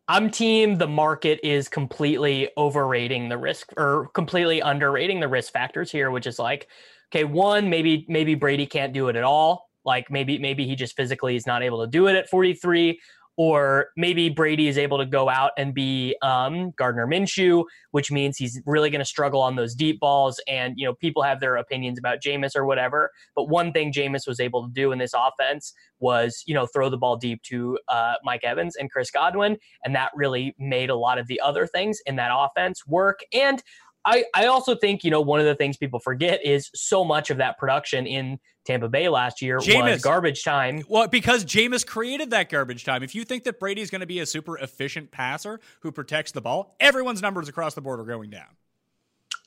[0.08, 5.90] I'm team the market is completely overrating the risk or completely underrating the risk factors
[5.90, 6.68] here, which is like,
[7.10, 9.71] okay, one, maybe maybe Brady can't do it at all.
[9.86, 13.00] Like maybe maybe he just physically is not able to do it at 43
[13.38, 18.38] or maybe Brady is able to go out and be um, Gardner Minshew, which means
[18.38, 20.40] he's really going to struggle on those deep balls.
[20.48, 23.10] And you know, people have their opinions about Jameis or whatever.
[23.36, 26.90] But one thing Jameis was able to do in this offense was, you know, throw
[26.90, 30.96] the ball deep to uh, Mike Evans and Chris Godwin, and that really made a
[30.96, 33.22] lot of the other things in that offense work.
[33.34, 33.64] And
[34.04, 37.30] I, I also think, you know, one of the things people forget is so much
[37.30, 39.94] of that production in Tampa Bay last year Jameis.
[39.94, 40.84] was garbage time.
[40.88, 43.04] Well, because Jameis created that garbage time.
[43.04, 46.42] If you think that Brady's going to be a super efficient passer who protects the
[46.42, 48.48] ball, everyone's numbers across the board are going down.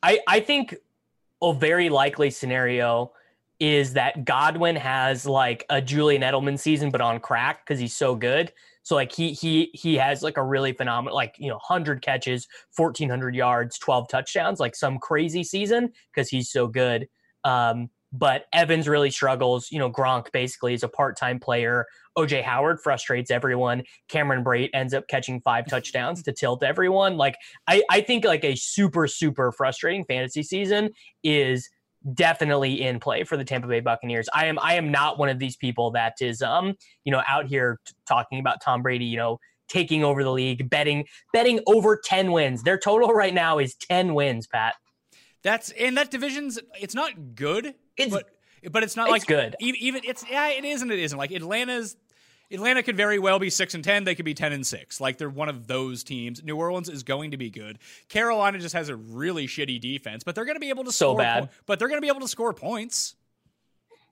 [0.02, 0.74] I, I think
[1.42, 3.12] a very likely scenario
[3.60, 8.14] is that Godwin has like a Julian Edelman season, but on crack because he's so
[8.14, 8.52] good.
[8.82, 12.46] So like he he he has like a really phenomenal like you know 100 catches,
[12.76, 17.08] 1400 yards, 12 touchdowns, like some crazy season because he's so good.
[17.44, 19.68] Um, but Evans really struggles.
[19.72, 21.84] You know, Gronk basically is a part-time player.
[22.16, 23.82] OJ Howard frustrates everyone.
[24.08, 27.16] Cameron Brate ends up catching five touchdowns to tilt everyone.
[27.16, 27.34] Like
[27.66, 30.90] I, I think like a super, super frustrating fantasy season
[31.24, 31.68] is
[32.12, 34.28] definitely in play for the Tampa Bay Buccaneers.
[34.32, 36.74] I am I am not one of these people that is um,
[37.04, 40.70] you know, out here t- talking about Tom Brady, you know, taking over the league,
[40.70, 42.62] betting betting over 10 wins.
[42.62, 44.76] Their total right now is 10 wins, Pat.
[45.44, 48.30] That's and that division's it's not good, It's- but
[48.72, 49.54] but it's not it's like good.
[49.60, 51.16] Even, even it's yeah, it is and it isn't.
[51.18, 51.96] Like Atlanta's
[52.50, 54.04] Atlanta could very well be six and ten.
[54.04, 55.00] They could be ten and six.
[55.00, 56.42] Like they're one of those teams.
[56.42, 57.78] New Orleans is going to be good.
[58.08, 61.08] Carolina just has a really shitty defense, but they're going to be able to So
[61.12, 61.18] score.
[61.18, 61.44] bad.
[61.44, 63.14] po- but they're going to be able to score points.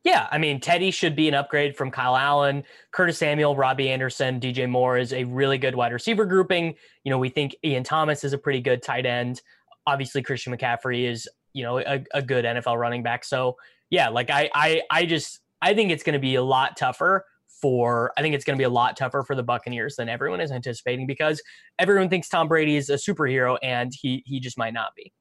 [0.05, 4.41] Yeah, I mean Teddy should be an upgrade from Kyle Allen, Curtis Samuel, Robbie Anderson,
[4.41, 6.75] DJ Moore is a really good wide receiver grouping.
[7.05, 9.41] You know, we think Ian Thomas is a pretty good tight end.
[9.87, 13.25] Obviously, Christian McCaffrey is you know a, a good NFL running back.
[13.25, 13.57] So
[13.91, 17.25] yeah, like I I I just I think it's going to be a lot tougher
[17.61, 20.41] for I think it's going to be a lot tougher for the Buccaneers than everyone
[20.41, 21.43] is anticipating because
[21.79, 25.13] everyone thinks Tom Brady is a superhero and he he just might not be.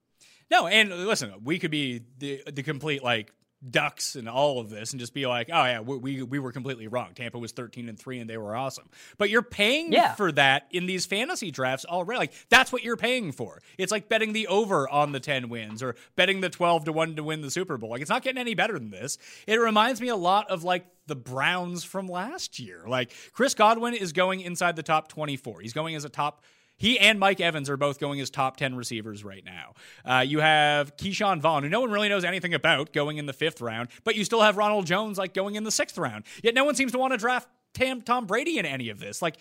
[0.50, 3.32] No, and listen, we could be the the complete like
[3.70, 6.52] ducks and all of this and just be like, oh yeah, we we, we were
[6.52, 7.10] completely wrong.
[7.14, 8.90] Tampa was 13 and 3 and they were awesome.
[9.18, 10.16] But you're paying Yeah.
[10.16, 12.18] for that in these fantasy drafts already.
[12.18, 13.62] Like that's what you're paying for.
[13.78, 17.16] It's like betting the over on the 10 wins or betting the 12 to 1
[17.18, 17.92] to win the Super Bowl.
[17.92, 19.18] Like it's not getting any better than this.
[19.46, 22.84] It reminds me a lot of like the Browns from last year.
[22.88, 25.62] Like Chris Godwin is going inside the top 24.
[25.62, 26.44] He's going as a top
[26.82, 29.76] he and Mike Evans are both going as top 10 receivers right now.
[30.04, 33.34] Uh, you have Ke'Shawn Vaughn, who no one really knows anything about, going in the
[33.34, 36.24] fifth round, but you still have Ronald Jones like going in the sixth round.
[36.42, 39.22] Yet no one seems to want to draft Tam, Tom Brady in any of this.
[39.22, 39.38] Like,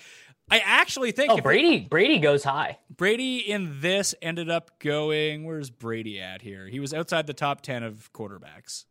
[0.51, 2.77] I actually think Oh, Brady Brady goes high.
[2.95, 6.67] Brady in this ended up going, where's Brady at here?
[6.67, 8.85] He was outside the top 10 of quarterbacks.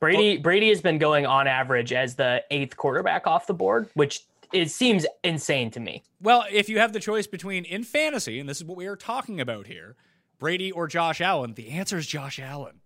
[0.00, 4.22] Brady Brady has been going on average as the eighth quarterback off the board, which
[4.52, 6.02] it seems insane to me.
[6.20, 8.96] Well, if you have the choice between in fantasy, and this is what we are
[8.96, 9.96] talking about here,
[10.38, 12.80] Brady or Josh Allen, the answer is Josh Allen.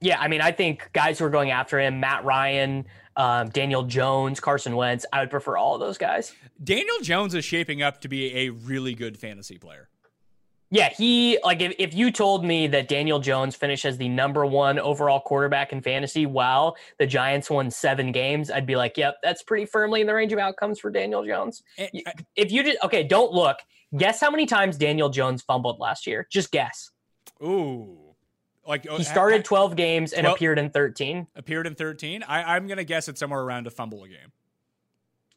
[0.00, 3.82] Yeah, I mean, I think guys who are going after him, Matt Ryan, um, Daniel
[3.82, 6.34] Jones, Carson Wentz, I would prefer all of those guys.
[6.62, 9.88] Daniel Jones is shaping up to be a really good fantasy player.
[10.70, 14.44] Yeah, he like if, if you told me that Daniel Jones finished as the number
[14.44, 19.18] one overall quarterback in fantasy while the Giants won seven games, I'd be like, yep,
[19.22, 21.62] that's pretty firmly in the range of outcomes for Daniel Jones.
[21.78, 22.02] Eh, and- You-
[22.34, 23.58] If you just okay, don't look.
[23.96, 26.26] Guess how many times Daniel Jones fumbled last year?
[26.30, 26.90] Just guess.
[27.40, 27.96] Ooh.
[28.66, 31.28] Like oh, He started 12 games and 12 appeared in 13.
[31.36, 32.24] appeared in 13.
[32.24, 34.32] I, I'm going to guess it's somewhere around a fumble a game.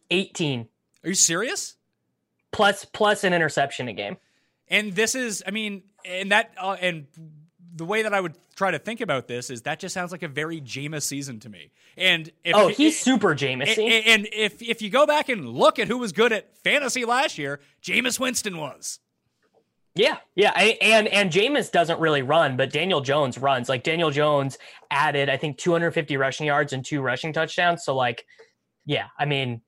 [0.09, 0.67] 18
[1.03, 1.75] Are you serious?
[2.51, 4.17] plus plus an interception a game.
[4.69, 7.07] And this is, I mean, and that, uh, and
[7.75, 10.23] the way that I would try to think about this is that just sounds like
[10.23, 11.71] a very Jameis season to me.
[11.97, 13.77] And if, oh, he's super Jameis.
[13.77, 17.37] And, if if you go back and look at who was good at fantasy last
[17.37, 18.99] year, Jameis Winston was.
[19.95, 23.67] Yeah, yeah, and and Jameis doesn't really run, but Daniel Jones runs.
[23.67, 24.57] Like Daniel Jones
[24.91, 27.83] added, I think, 250 rushing yards and two rushing touchdowns.
[27.83, 28.25] So like,
[28.85, 29.61] yeah, I mean,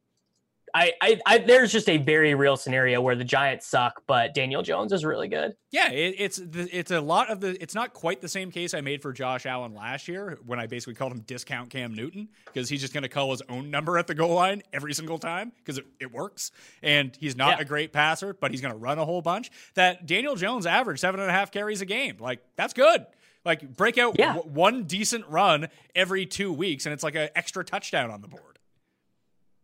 [0.73, 4.61] I, I, I, there's just a very real scenario where the Giants suck, but Daniel
[4.61, 5.55] Jones is really good.
[5.71, 7.61] Yeah, it, it's it's a lot of the.
[7.61, 10.67] It's not quite the same case I made for Josh Allen last year when I
[10.67, 13.97] basically called him discount Cam Newton because he's just going to call his own number
[13.97, 16.51] at the goal line every single time because it, it, works,
[16.83, 17.61] and he's not yeah.
[17.61, 19.51] a great passer, but he's going to run a whole bunch.
[19.75, 23.05] That Daniel Jones averaged seven and a half carries a game, like that's good.
[23.43, 24.35] Like break out yeah.
[24.35, 28.27] w- one decent run every two weeks, and it's like an extra touchdown on the
[28.27, 28.50] board.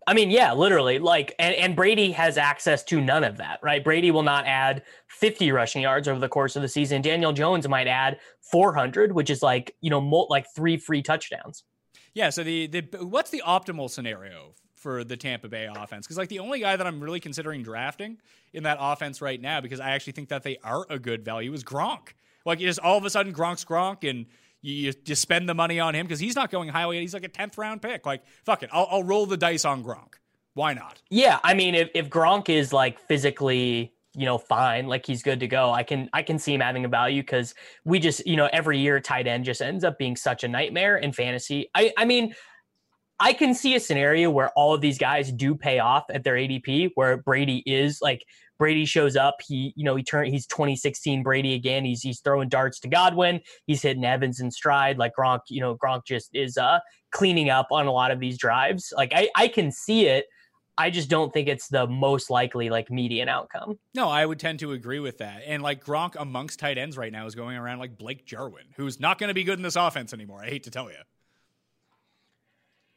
[0.08, 1.00] I mean, yeah, literally.
[1.00, 3.84] Like, and, and Brady has access to none of that, right?
[3.84, 7.02] Brady will not add 50 rushing yards over the course of the season.
[7.02, 11.64] Daniel Jones might add 400, which is like, you know, like three free touchdowns.
[12.14, 12.30] Yeah.
[12.30, 16.08] So the, the what's the optimal scenario for the Tampa Bay offense?
[16.08, 18.18] Because like the only guy that I'm really considering drafting
[18.54, 21.52] in that offense right now, because I actually think that they are a good value,
[21.52, 22.14] is Gronk.
[22.48, 24.26] Like, just all of a sudden Gronk's Gronk and
[24.62, 27.02] you, you spend the money on him because he's not going highway.
[27.02, 28.06] He's like a tenth round pick.
[28.06, 30.16] Like fuck it, I'll, I'll roll the dice on Gronk.
[30.54, 31.02] Why not?
[31.10, 35.40] Yeah, I mean, if if Gronk is like physically you know fine like he's good
[35.40, 37.54] to go i can i can see him having a value because
[37.86, 40.98] we just you know every year tight end just ends up being such a nightmare
[40.98, 42.34] in fantasy i i mean
[43.20, 46.34] i can see a scenario where all of these guys do pay off at their
[46.34, 48.24] adp where brady is like
[48.58, 49.38] Brady shows up.
[49.46, 50.32] He, you know, he turned.
[50.32, 51.86] He's 2016 Brady again.
[51.86, 53.42] He's he's throwing darts to Godwin.
[53.66, 54.98] He's hitting Evans in stride.
[54.98, 56.80] Like Gronk, you know, Gronk just is uh
[57.12, 58.94] cleaning up on a lot of these drives.
[58.96, 60.26] Like I I can see it.
[60.80, 63.80] I just don't think it's the most likely like median outcome.
[63.96, 65.42] No, I would tend to agree with that.
[65.46, 69.00] And like Gronk amongst tight ends right now is going around like Blake Jarwin, who's
[69.00, 70.42] not going to be good in this offense anymore.
[70.44, 70.98] I hate to tell you.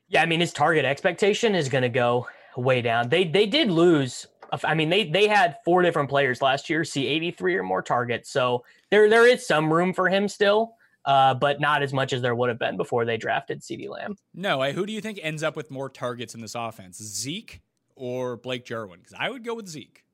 [0.08, 3.08] Yeah, I mean his target expectation is going to go way down.
[3.08, 4.26] They they did lose
[4.64, 8.30] I mean, they they had four different players last year see 83 or more targets,
[8.30, 10.74] so there there is some room for him still,
[11.04, 14.16] uh, but not as much as there would have been before they drafted CeeDee Lamb.
[14.34, 17.60] No, I, who do you think ends up with more targets in this offense, Zeke
[17.94, 19.00] or Blake Jarwin?
[19.00, 20.04] Because I would go with Zeke.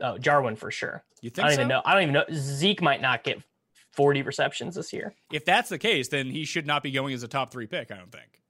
[0.00, 1.04] Oh, Jarwin for sure.
[1.20, 1.44] You think?
[1.44, 1.60] I don't so?
[1.62, 1.82] even know.
[1.84, 2.24] I don't even know.
[2.32, 3.42] Zeke might not get
[3.92, 5.14] 40 receptions this year.
[5.32, 7.90] If that's the case, then he should not be going as a top three pick.
[7.90, 8.40] I don't think.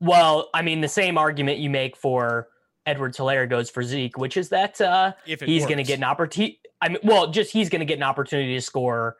[0.00, 2.48] Well, I mean, the same argument you make for
[2.86, 6.60] Edwards Helaire goes for Zeke, which is that uh, he's going to get an opportunity.
[6.80, 9.16] I mean, well, just he's going to get an opportunity to score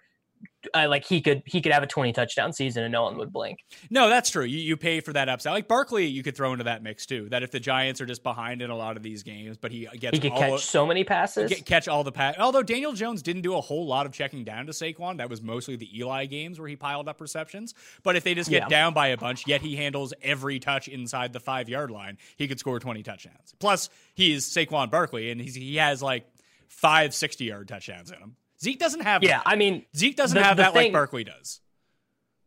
[0.74, 3.32] uh, like he could he could have a 20 touchdown season and no one would
[3.32, 3.60] blink.
[3.90, 4.44] No, that's true.
[4.44, 5.52] You, you pay for that upside.
[5.52, 7.28] Like Barkley, you could throw into that mix too.
[7.30, 9.88] That if the Giants are just behind in a lot of these games, but he
[9.98, 12.36] gets he could catch of, so many passes, get, catch all the pass.
[12.38, 15.42] Although Daniel Jones didn't do a whole lot of checking down to Saquon, that was
[15.42, 17.74] mostly the Eli games where he piled up receptions.
[18.02, 18.68] But if they just get yeah.
[18.68, 22.48] down by a bunch, yet he handles every touch inside the five yard line, he
[22.48, 23.54] could score 20 touchdowns.
[23.58, 26.26] Plus, he's Saquon Barkley, and he has like
[26.68, 28.36] five 60 yard touchdowns in him.
[28.62, 29.22] Zeke doesn't have.
[29.22, 29.42] Yeah, that.
[29.46, 31.60] I mean, Zeke doesn't the, have the that thing, like Barkley does.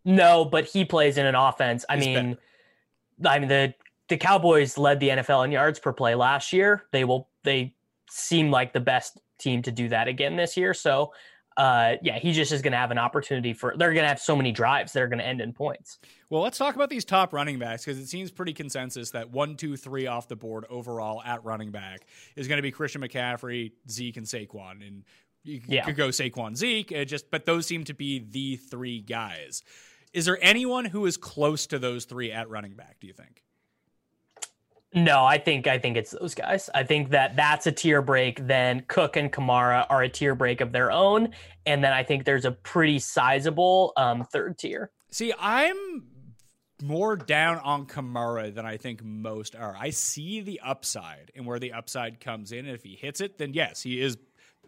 [0.06, 1.84] No, but he plays in an offense.
[1.90, 2.38] I mean,
[3.20, 3.36] better.
[3.36, 3.74] I mean the
[4.08, 6.84] the Cowboys led the NFL in yards per play last year.
[6.92, 7.30] They will.
[7.44, 7.76] They
[8.10, 10.74] seem like the best team to do that again this year.
[10.74, 11.12] So,
[11.58, 13.76] uh, yeah, he just is going to have an opportunity for.
[13.78, 16.00] They're going to have so many drives that are going to end in points.
[16.30, 19.56] Well, let's talk about these top running backs because it seems pretty consensus that one,
[19.56, 22.06] two, three off the board overall at running back
[22.36, 24.86] is going to be Christian McCaffrey, Zeke, and Saquon.
[24.86, 25.04] And
[25.46, 25.86] you yeah.
[25.86, 29.64] could go Saquon Zeke, uh, just but those seem to be the three guys.
[30.14, 32.98] Is there anyone who is close to those three at running back?
[33.00, 33.44] Do you think?
[34.94, 36.70] No, I think I think it's those guys.
[36.74, 38.48] I think that that's a tier break.
[38.48, 41.30] Then Cook and Kamara are a tier break of their own,
[41.66, 44.92] and then I think there's a pretty sizable um, third tier.
[45.12, 46.04] See, I'm
[46.82, 49.76] more down on Kamara than I think most are.
[49.78, 52.60] I see the upside and where the upside comes in.
[52.60, 54.18] And if he hits it, then yes, he is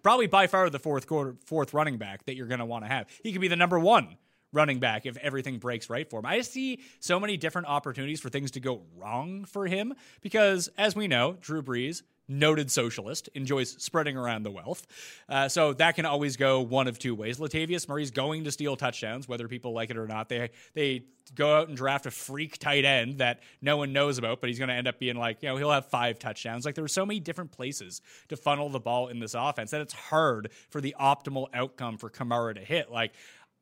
[0.07, 2.87] probably by far the fourth quarter, fourth running back that you're going to want to
[2.87, 3.07] have.
[3.23, 4.15] He could be the number one
[4.53, 6.25] running back if everything breaks right for him.
[6.25, 10.95] I see so many different opportunities for things to go wrong for him because, as
[10.95, 14.85] we know, Drew Brees noted socialist, enjoys spreading around the wealth.
[15.29, 17.39] Uh, so that can always go one of two ways.
[17.39, 20.29] Latavius Murray's going to steal touchdowns, whether people like it or not.
[20.29, 21.05] They they
[21.35, 24.59] go out and draft a freak tight end that no one knows about, but he's
[24.59, 26.65] going to end up being like, you know, he'll have five touchdowns.
[26.65, 29.81] Like there are so many different places to funnel the ball in this offense that
[29.81, 32.91] it's hard for the optimal outcome for Kamara to hit.
[32.91, 33.13] Like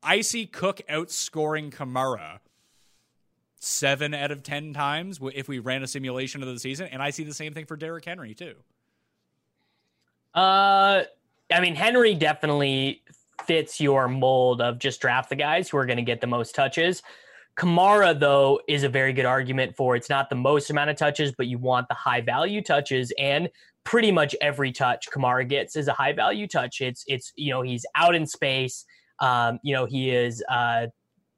[0.03, 2.39] I see Cook outscoring Kamara
[3.59, 6.87] seven out of 10 times if we ran a simulation of the season.
[6.91, 8.55] And I see the same thing for Derrick Henry, too.
[10.33, 11.03] Uh,
[11.51, 13.01] I mean, Henry definitely
[13.45, 16.55] fits your mold of just draft the guys who are going to get the most
[16.55, 17.01] touches.
[17.57, 21.31] Kamara, though, is a very good argument for it's not the most amount of touches,
[21.37, 23.13] but you want the high value touches.
[23.17, 23.49] And
[23.85, 26.81] pretty much every touch Kamara gets is a high value touch.
[26.81, 28.85] It's, it's, you know, he's out in space.
[29.19, 30.87] Um, you know, he is, uh,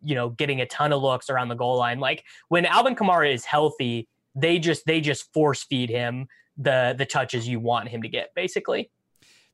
[0.07, 1.99] you know, getting a ton of looks around the goal line.
[1.99, 6.27] Like when Alvin Kamara is healthy, they just, they just force feed him
[6.57, 8.89] the, the touches you want him to get, basically.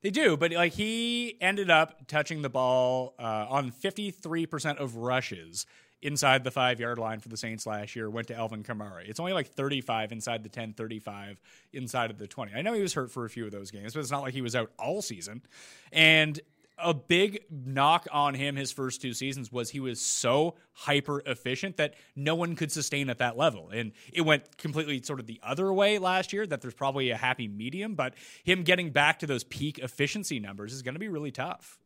[0.02, 5.66] They do, but like he ended up touching the ball uh, on 53% of rushes
[6.02, 9.08] inside the five yard line for the Saints last year went to Alvin Kamara.
[9.08, 11.40] It's only like 35 inside the 10, 35
[11.72, 12.52] inside of the 20.
[12.54, 14.34] I know he was hurt for a few of those games, but it's not like
[14.34, 15.42] he was out all season.
[15.90, 16.38] And
[16.78, 21.76] a big knock on him his first two seasons was he was so hyper efficient
[21.76, 23.70] that no one could sustain at that level.
[23.70, 27.16] And it went completely sort of the other way last year that there's probably a
[27.16, 28.14] happy medium, but
[28.44, 31.78] him getting back to those peak efficiency numbers is going to be really tough.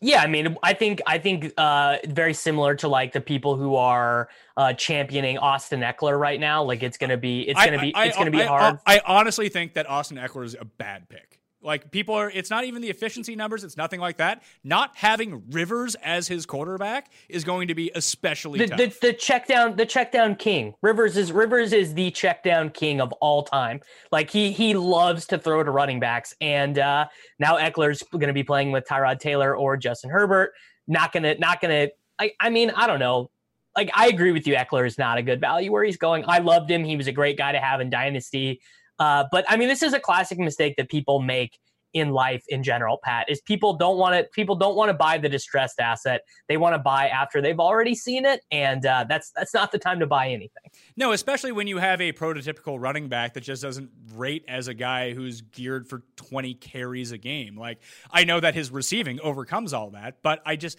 [0.00, 3.74] Yeah, I mean, I think I think uh, very similar to like the people who
[3.74, 6.62] are uh, championing Austin Ekeler right now.
[6.62, 8.78] Like it's gonna be it's gonna be it's gonna be hard.
[8.86, 11.37] I, I honestly think that Austin Ekeler is a bad pick.
[11.60, 13.64] Like people are, it's not even the efficiency numbers.
[13.64, 14.42] It's nothing like that.
[14.62, 18.78] Not having Rivers as his quarterback is going to be especially the, tough.
[18.78, 20.74] The, the check down, the check down king.
[20.82, 23.80] Rivers is Rivers is the check down king of all time.
[24.12, 27.08] Like he he loves to throw to running backs, and uh,
[27.40, 30.52] now Ekeler's going to be playing with Tyrod Taylor or Justin Herbert.
[30.86, 31.88] Not gonna, not gonna.
[32.20, 33.30] I, I mean, I don't know.
[33.76, 34.54] Like I agree with you.
[34.54, 36.24] Ekeler is not a good value where he's going.
[36.28, 36.84] I loved him.
[36.84, 38.60] He was a great guy to have in dynasty.
[38.98, 41.58] Uh, but I mean, this is a classic mistake that people make
[41.94, 45.18] in life in general, Pat, is people don't want to people don't want to buy
[45.18, 46.22] the distressed asset.
[46.48, 49.78] They want to buy after they've already seen it, and uh, that's that's not the
[49.78, 50.70] time to buy anything.
[50.96, 54.74] No, especially when you have a prototypical running back that just doesn't rate as a
[54.74, 57.56] guy who's geared for 20 carries a game.
[57.56, 57.78] Like
[58.10, 60.78] I know that his receiving overcomes all that, but I just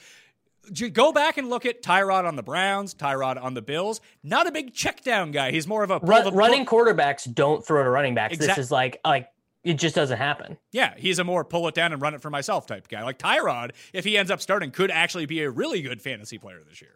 [0.70, 4.02] go back and look at Tyrod on the Browns, Tyrod on the Bills.
[4.24, 5.52] Not a big check down guy.
[5.52, 8.34] He's more of a Run, running quarterbacks don't throw to running backs.
[8.34, 8.62] Exactly.
[8.62, 9.30] This is like like
[9.64, 10.58] it just doesn't happen.
[10.72, 13.04] Yeah, he's a more pull it down and run it for myself type guy.
[13.04, 16.62] Like Tyrod, if he ends up starting, could actually be a really good fantasy player
[16.68, 16.94] this year.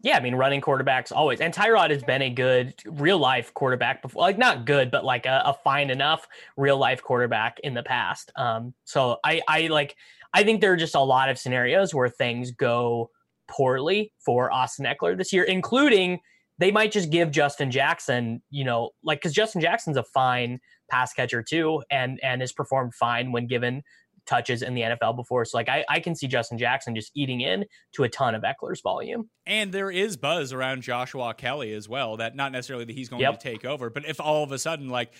[0.00, 1.40] Yeah, I mean, running quarterbacks always.
[1.40, 4.22] And Tyrod has been a good real life quarterback before.
[4.22, 8.30] Like, not good, but like a, a fine enough real life quarterback in the past.
[8.36, 9.96] Um, so I, I like,
[10.34, 13.10] I think there are just a lot of scenarios where things go
[13.48, 16.20] poorly for Austin Ekeler this year, including
[16.58, 20.60] they might just give Justin Jackson, you know, like because Justin Jackson's a fine
[20.90, 23.82] pass catcher too, and and has performed fine when given
[24.26, 25.44] touches in the NFL before.
[25.44, 27.64] So like I, I can see Justin Jackson just eating in
[27.94, 29.30] to a ton of Ekeler's volume.
[29.46, 32.18] And there is buzz around Joshua Kelley as well.
[32.18, 33.38] That not necessarily that he's going yep.
[33.38, 35.14] to take over, but if all of a sudden like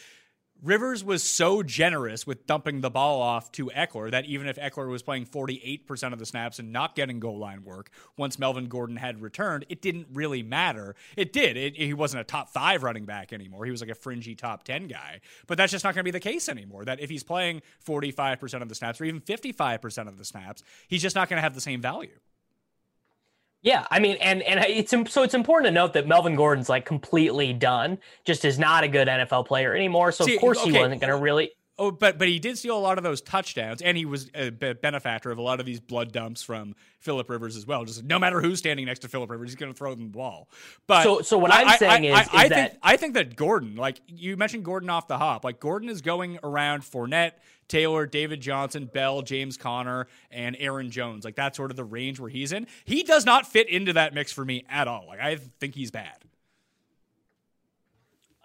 [0.63, 4.89] Rivers was so generous with dumping the ball off to Ekeler that even if Ekeler
[4.89, 8.97] was playing 48% of the snaps and not getting goal line work once Melvin Gordon
[8.97, 10.97] had returned, it didn't really matter.
[11.17, 11.57] It did.
[11.57, 13.67] It, he wasn't a top five running back anymore.
[13.67, 15.21] He was like a fringy top 10 guy.
[15.47, 16.85] But that's just not going to be the case anymore.
[16.85, 21.03] That if he's playing 45% of the snaps or even 55% of the snaps, he's
[21.03, 22.19] just not going to have the same value.
[23.63, 26.85] Yeah, I mean, and and it's so it's important to note that Melvin Gordon's like
[26.85, 27.99] completely done.
[28.25, 30.13] Just is not a good NFL player anymore.
[30.13, 30.71] So See, of course okay.
[30.71, 31.51] he wasn't going to really.
[31.81, 34.51] Oh, but but he did steal a lot of those touchdowns, and he was a
[34.51, 37.85] benefactor of a lot of these blood dumps from Philip Rivers as well.
[37.85, 40.19] Just no matter who's standing next to Philip Rivers, he's going to throw them the
[40.19, 40.49] ball.
[40.89, 43.37] But so so what I'm saying I, is, is I, that think I think that
[43.37, 47.33] Gordon, like you mentioned, Gordon off the hop, like Gordon is going around Fournette,
[47.69, 51.25] Taylor, David Johnson, Bell, James Conner, and Aaron Jones.
[51.25, 52.67] Like that's sort of the range where he's in.
[52.87, 55.07] He does not fit into that mix for me at all.
[55.07, 56.25] Like I think he's bad.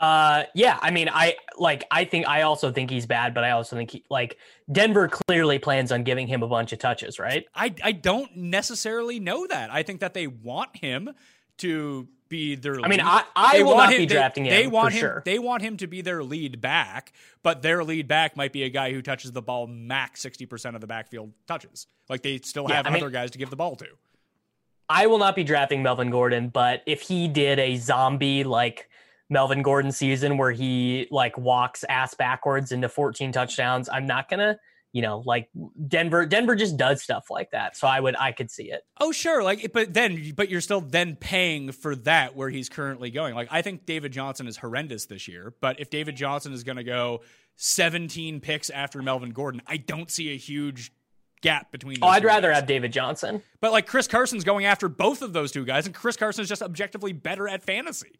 [0.04, 1.86] Uh, yeah, I mean, I like.
[1.90, 4.38] I think I also think he's bad, but I also think he like
[4.70, 7.46] Denver clearly plans on giving him a bunch of touches, right?
[7.56, 9.72] I I don't necessarily know that.
[9.72, 11.12] I think that they want him
[11.60, 12.76] to be their.
[12.76, 12.84] Lead.
[12.84, 14.56] I mean, I, I will not him, be drafting they, him.
[14.64, 15.00] They want him.
[15.00, 15.24] Sure.
[15.24, 18.70] They want him to be their lead back, but their lead back might be a
[18.70, 21.88] guy who touches the ball max sixty percent of the backfield touches.
[22.10, 23.88] Like they still have yeah, other mean, guys to give the ball to.
[24.90, 28.90] I will not be drafting Melvin Gordon, but if he did a zombie like
[29.30, 34.58] Melvin Gordon season where he like walks ass backwards into 14 touchdowns, I'm not gonna
[34.94, 35.50] you know, like
[35.88, 37.76] Denver, Denver just does stuff like that.
[37.76, 38.84] So I would, I could see it.
[39.02, 39.42] Oh, sure.
[39.42, 43.34] Like, but then, but you're still then paying for that where he's currently going.
[43.34, 46.76] Like, I think David Johnson is horrendous this year, but if David Johnson is going
[46.76, 47.22] to go
[47.56, 50.94] 17 picks after Melvin Gordon, I don't see a huge
[51.42, 51.98] gap between.
[52.04, 52.58] oh, I'd rather guys.
[52.58, 53.42] have David Johnson.
[53.62, 56.50] But like Chris Carson's going after both of those two guys, and Chris Carson is
[56.50, 58.12] just objectively better at fantasy.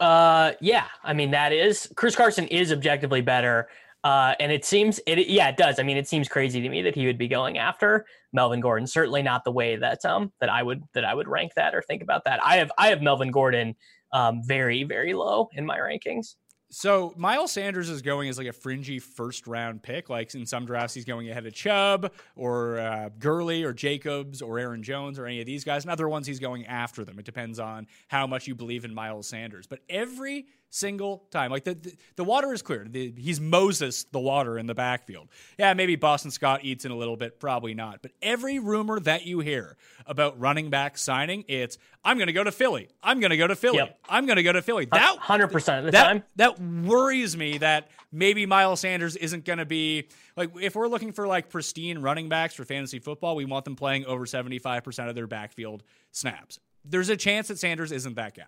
[0.00, 0.84] Uh, yeah.
[1.02, 3.68] I mean, that is Chris Carson is objectively better
[4.04, 5.80] Uh, and it seems it yeah it does.
[5.80, 8.86] I mean, it seems crazy to me that he would be going after Melvin Gordon.
[8.86, 11.82] Certainly not the way that um that I would that I would rank that or
[11.82, 12.38] think about that.
[12.44, 13.74] I have I have Melvin Gordon
[14.12, 16.36] um very very low in my rankings.
[16.70, 20.10] So Miles Sanders is going as like a fringy first round pick.
[20.10, 24.58] Like in some drafts, he's going ahead of Chubb or uh, Gurley or Jacobs or
[24.58, 25.84] Aaron Jones or any of these guys.
[25.84, 27.18] And other ones, he's going after them.
[27.18, 29.66] It depends on how much you believe in Miles Sanders.
[29.66, 31.50] But every single time.
[31.50, 32.86] Like the the, the water is clear.
[32.88, 35.28] The, he's Moses the water in the backfield.
[35.58, 38.02] Yeah, maybe Boston Scott eats in a little bit, probably not.
[38.02, 42.44] But every rumor that you hear about running back signing, it's I'm going to go
[42.44, 42.88] to Philly.
[43.02, 43.78] I'm going to go to Philly.
[43.78, 43.98] Yep.
[44.08, 44.86] I'm going to go to Philly.
[44.90, 46.22] That hundred percent of the that, time.
[46.36, 51.12] That worries me that maybe Miles Sanders isn't going to be like if we're looking
[51.12, 55.14] for like pristine running backs for fantasy football, we want them playing over 75% of
[55.14, 56.58] their backfield snaps.
[56.84, 58.44] There's a chance that Sanders isn't that guy.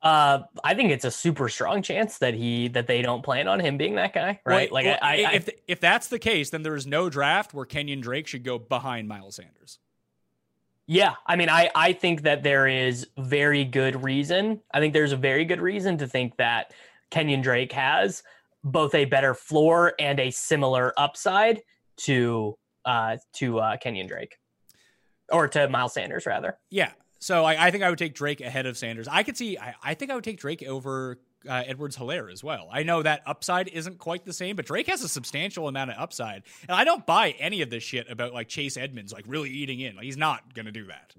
[0.00, 3.58] Uh, I think it's a super strong chance that he that they don't plan on
[3.58, 4.70] him being that guy, right?
[4.70, 7.52] Well, like well, I, I, if if that's the case, then there is no draft
[7.52, 9.78] where Kenyan Drake should go behind Miles Sanders.
[10.86, 14.60] Yeah, I mean, I I think that there is very good reason.
[14.72, 16.72] I think there's a very good reason to think that
[17.10, 18.22] Kenyan Drake has
[18.62, 21.62] both a better floor and a similar upside
[21.98, 24.36] to uh to uh Kenyan Drake
[25.30, 26.56] or to Miles Sanders rather.
[26.70, 26.92] Yeah.
[27.18, 29.08] So I, I think I would take Drake ahead of Sanders.
[29.08, 29.58] I could see.
[29.58, 32.68] I, I think I would take Drake over uh, Edwards Helaire as well.
[32.72, 35.98] I know that upside isn't quite the same, but Drake has a substantial amount of
[35.98, 39.50] upside, and I don't buy any of this shit about like Chase Edmonds like really
[39.50, 39.96] eating in.
[39.96, 41.14] Like he's not gonna do that.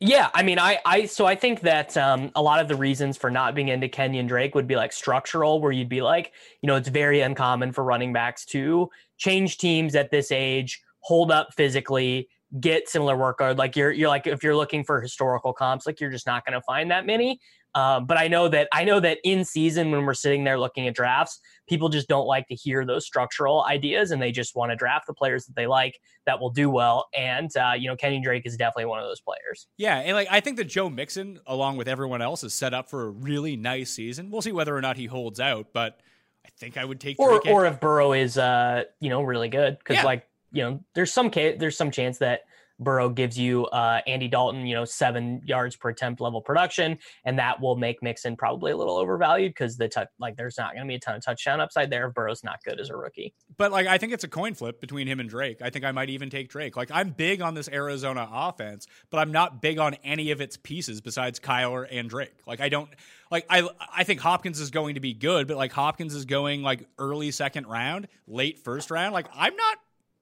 [0.00, 3.16] Yeah, I mean, I, I, so I think that um, a lot of the reasons
[3.16, 6.68] for not being into Kenyan Drake would be like structural, where you'd be like, you
[6.68, 11.52] know, it's very uncommon for running backs to change teams at this age, hold up
[11.54, 12.28] physically,
[12.60, 13.58] get similar workload.
[13.58, 16.54] Like you're, you're like, if you're looking for historical comps, like you're just not going
[16.54, 17.40] to find that many.
[17.74, 20.88] Um, but I know that I know that in season when we're sitting there looking
[20.88, 21.38] at drafts,
[21.68, 25.06] people just don't like to hear those structural ideas, and they just want to draft
[25.06, 27.08] the players that they like that will do well.
[27.14, 29.66] And uh, you know, Kenny Drake is definitely one of those players.
[29.76, 32.88] Yeah, and like I think that Joe Mixon, along with everyone else, is set up
[32.88, 34.30] for a really nice season.
[34.30, 36.00] We'll see whether or not he holds out, but
[36.46, 39.50] I think I would take or Drake or if Burrow is uh you know really
[39.50, 40.04] good because Yeah.
[40.04, 42.40] like you know there's some there's some chance that
[42.80, 47.38] Burrow gives you uh, Andy Dalton, you know, seven yards per attempt level production, and
[47.38, 50.86] that will make Mixon probably a little overvalued because the touch, like, there's not going
[50.86, 53.34] to be a ton of touchdown upside there if Burrow's not good as a rookie.
[53.56, 55.60] But like I think it's a coin flip between him and Drake.
[55.60, 56.76] I think I might even take Drake.
[56.76, 60.56] Like I'm big on this Arizona offense, but I'm not big on any of its
[60.56, 62.34] pieces besides Kyler and Drake.
[62.46, 62.88] Like I don't
[63.30, 66.62] like I I think Hopkins is going to be good, but like Hopkins is going
[66.62, 69.12] like early second round, late first round.
[69.12, 69.78] Like I'm not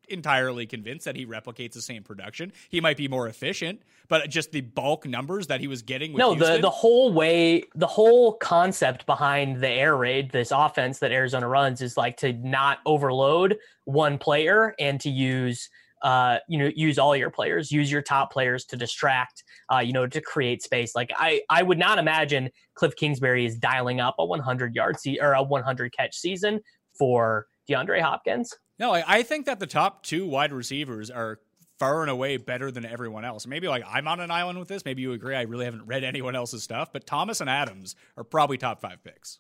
[0.08, 2.52] entirely convinced that he replicates the same production.
[2.68, 6.20] He might be more efficient, but just the bulk numbers that he was getting with
[6.20, 11.12] no, the the whole way, the whole concept behind the air raid, this offense that
[11.12, 15.68] Arizona runs, is like to not overload one player and to use.
[16.02, 19.42] Uh, you know, use all your players, use your top players to distract,
[19.72, 20.94] uh, you know, to create space.
[20.94, 25.18] Like I, I would not imagine Cliff Kingsbury is dialing up a 100 yard se-
[25.20, 26.60] or a 100 catch season
[26.96, 28.54] for DeAndre Hopkins.
[28.78, 31.40] No, I, I think that the top two wide receivers are
[31.78, 33.46] far and away better than everyone else.
[33.46, 34.84] Maybe like I'm on an island with this.
[34.84, 35.34] Maybe you agree.
[35.34, 39.02] I really haven't read anyone else's stuff, but Thomas and Adams are probably top five
[39.04, 39.38] picks.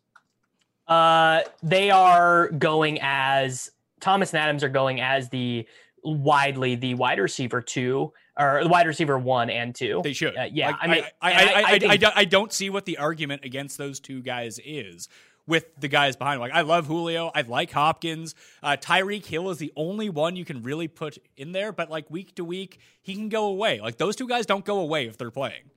[0.86, 3.70] Uh, they are going as
[4.00, 5.66] Thomas and Adams are going as the
[6.04, 10.00] widely the wide receiver two or the wide receiver one and two.
[10.04, 10.36] They should.
[10.36, 12.98] Uh, yeah, Like, I mean, I, I, I, I, I, I don't see what the
[12.98, 15.08] argument against those two guys is.
[15.48, 16.40] With the guys behind, him.
[16.40, 18.34] like I love Julio, I like Hopkins.
[18.64, 22.10] Uh, Tyreek Hill is the only one you can really put in there, but like
[22.10, 23.80] week to week, he can go away.
[23.80, 25.70] Like those two guys don't go away if they're playing.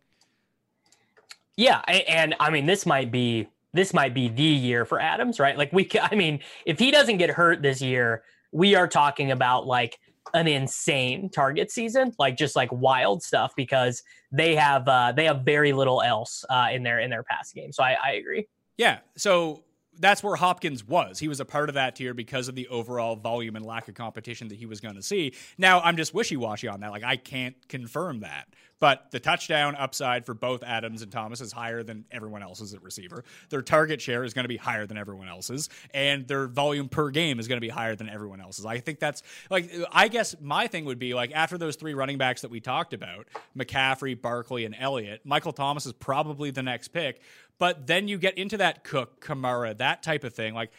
[1.56, 5.58] Yeah, and I mean this might be this might be the year for Adams, right?
[5.58, 9.68] Like we, I mean, if he doesn't get hurt this year, we are talking about
[9.68, 10.00] like
[10.34, 15.42] an insane target season, like just like wild stuff because they have uh, they have
[15.42, 17.72] very little else uh, in their in their pass game.
[17.72, 18.48] So I, I agree.
[18.80, 19.00] Yeah.
[19.18, 19.66] So
[20.00, 21.20] that's where Hopkins was.
[21.20, 23.94] He was a part of that tier because of the overall volume and lack of
[23.94, 25.34] competition that he was going to see.
[25.58, 26.92] Now, I'm just wishy washy on that.
[26.92, 28.48] Like, I can't confirm that.
[28.80, 32.82] But the touchdown upside for both Adams and Thomas is higher than everyone else's at
[32.82, 33.24] receiver.
[33.50, 37.10] Their target share is going to be higher than everyone else's, and their volume per
[37.10, 38.66] game is going to be higher than everyone else's.
[38.66, 42.18] I think that's like, I guess my thing would be like after those three running
[42.18, 43.28] backs that we talked about
[43.58, 47.22] McCaffrey, Barkley, and Elliott, Michael Thomas is probably the next pick.
[47.58, 50.54] But then you get into that Cook, Kamara, that type of thing.
[50.54, 50.72] Like,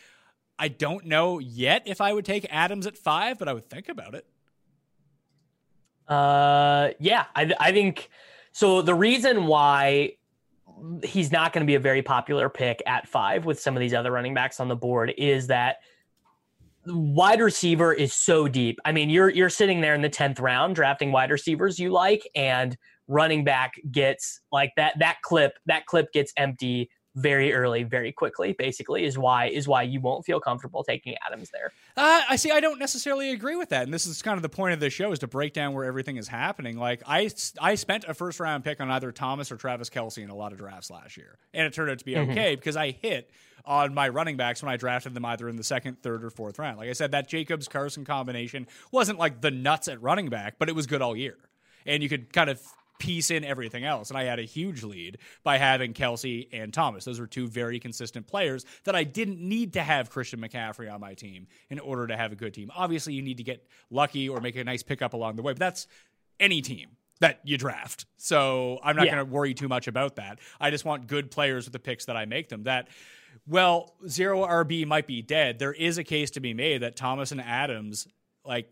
[0.58, 3.88] I don't know yet if I would take Adams at five, but I would think
[3.88, 4.26] about it.
[6.10, 8.10] Uh, yeah, I, I think
[8.52, 8.82] so.
[8.82, 10.14] The reason why
[11.04, 13.94] he's not going to be a very popular pick at five with some of these
[13.94, 15.76] other running backs on the board is that
[16.86, 18.80] wide receiver is so deep.
[18.84, 22.28] I mean, you're you're sitting there in the tenth round drafting wide receivers you like,
[22.34, 28.12] and running back gets like that that clip that clip gets empty very early, very
[28.12, 28.52] quickly.
[28.52, 31.72] Basically, is why is why you won't feel comfortable taking Adams there.
[31.96, 32.50] Uh, I see.
[32.50, 34.90] I don't necessarily agree with that, and this is kind of the point of the
[34.90, 36.76] show is to break down where everything is happening.
[36.78, 37.30] Like I,
[37.60, 40.52] I spent a first round pick on either Thomas or Travis Kelce in a lot
[40.52, 42.30] of drafts last year, and it turned out to be Mm-hmm.
[42.32, 43.30] okay because I hit
[43.64, 46.58] on my running backs when I drafted them either in the second, third, or fourth
[46.58, 46.78] round.
[46.78, 50.68] Like I said, that Jacobs Carson combination wasn't like the nuts at running back, but
[50.68, 51.36] it was good all year,
[51.86, 52.60] and you could kind of
[53.00, 54.10] piece in everything else.
[54.10, 57.04] And I had a huge lead by having Kelce and Thomas.
[57.04, 61.00] Those were two very consistent players that I didn't need to have Christian McCaffrey on
[61.00, 62.70] my team in order to have a good team.
[62.76, 65.58] Obviously, you need to get lucky or make a nice pickup along the way, but
[65.58, 65.88] that's
[66.38, 66.90] any team
[67.20, 68.06] that you draft.
[68.16, 69.16] So I'm not Yeah.
[69.16, 70.38] going to worry too much about that.
[70.60, 72.62] I just want good players with the picks that I make them.
[72.64, 72.88] That
[73.46, 75.58] well, zero RB might be dead.
[75.58, 78.06] There is a case to be made that Thomas and Adams,
[78.44, 78.70] like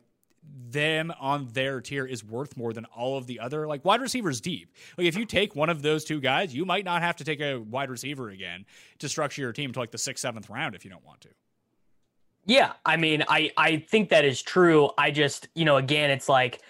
[0.70, 4.40] them on their tier, is worth more than all of the other like wide receivers
[4.40, 4.74] deep.
[4.96, 7.40] Like if you take one of those two guys, you might not have to take
[7.40, 8.66] a wide receiver again
[8.98, 11.28] to structure your team to like the sixth, seventh round if you don't want to.
[12.44, 14.90] Yeah, I mean, I I think that is true.
[14.96, 16.60] I just, you know, again, it's like,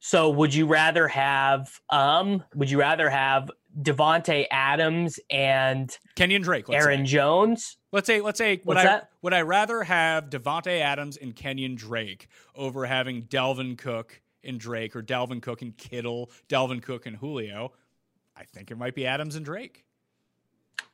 [0.00, 6.66] so would you rather have, um, would you rather have Davante Adams and Kenyan Drake,
[6.70, 7.12] Aaron say.
[7.12, 7.77] Jones?
[7.90, 9.10] Let's say, let's say, would What's I that?
[9.22, 14.94] would I rather have Davante Adams and Kenyan Drake over having Dalvin Cook and Drake,
[14.94, 17.72] or Dalvin Cook and Kittle, Dalvin Cook and Julio?
[18.36, 19.84] I think it might be Adams and Drake.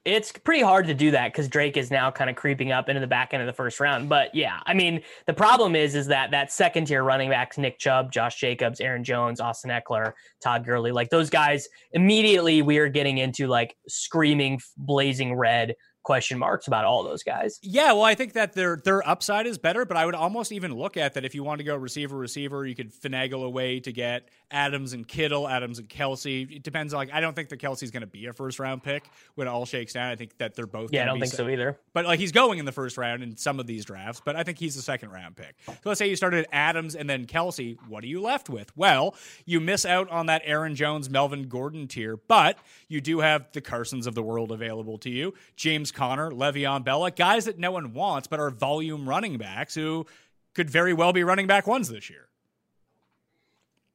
[0.05, 3.01] It's pretty hard to do that because Drake is now kind of creeping up into
[3.01, 4.07] the back end of the first round.
[4.09, 7.79] But yeah, I mean, the problem is, is that that second tier running backs, Nick
[7.79, 12.89] Chubb, Josh Jacobs, Aaron Jones, Austin Ekeler, Todd Gurley, like those guys, immediately we are
[12.89, 15.75] getting into like screaming, blazing red
[16.05, 17.59] question marks about all those guys.
[17.63, 20.73] Yeah, well, I think that their their upside is better, but I would almost even
[20.75, 23.81] look at that if you want to go receiver receiver, you could finagle a way
[23.81, 26.57] to get Adams and Kittle, Adams and Kelce.
[26.57, 26.95] It depends.
[26.95, 29.51] Like I don't think that Kelce's going to be a first round pick when it
[29.51, 30.11] all shakes down.
[30.11, 30.91] I think that they're both.
[30.93, 31.79] Yeah, I don't be think se- so either.
[31.93, 34.43] But like he's going in the first round in some of these drafts, but I
[34.43, 35.57] think he's a second round pick.
[35.67, 37.77] So let's say you started Adams and then Kelce.
[37.89, 38.77] What are you left with?
[38.77, 43.51] Well, you miss out on that Aaron Jones, Melvin Gordon tier, but you do have
[43.53, 45.33] the Carsons of the world available to you.
[45.57, 50.07] James Conner, Le'Veon Bell, guys that no one wants, but are volume running backs who
[50.55, 52.29] could very well be running back ones this year.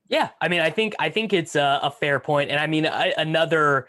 [0.08, 2.88] Yeah, I mean, I think I think it's a, a fair point, and I mean
[2.88, 3.88] I, another.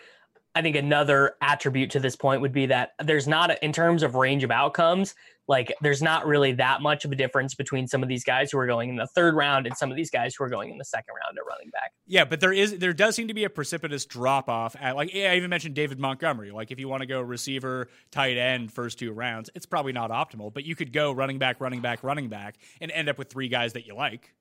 [0.52, 4.02] I think another attribute to this point would be that there's not, a, in terms
[4.02, 5.14] of range of outcomes,
[5.50, 8.58] like there's not really that much of a difference between some of these guys who
[8.58, 10.78] are going in the third round and some of these guys who are going in
[10.78, 11.90] the second round at running back.
[12.06, 15.10] Yeah, but there is there does seem to be a precipitous drop off at like
[15.12, 16.52] I even mentioned David Montgomery.
[16.52, 20.10] Like if you want to go receiver, tight end, first two rounds, it's probably not
[20.10, 23.28] optimal, but you could go running back, running back, running back, and end up with
[23.28, 24.32] three guys that you like.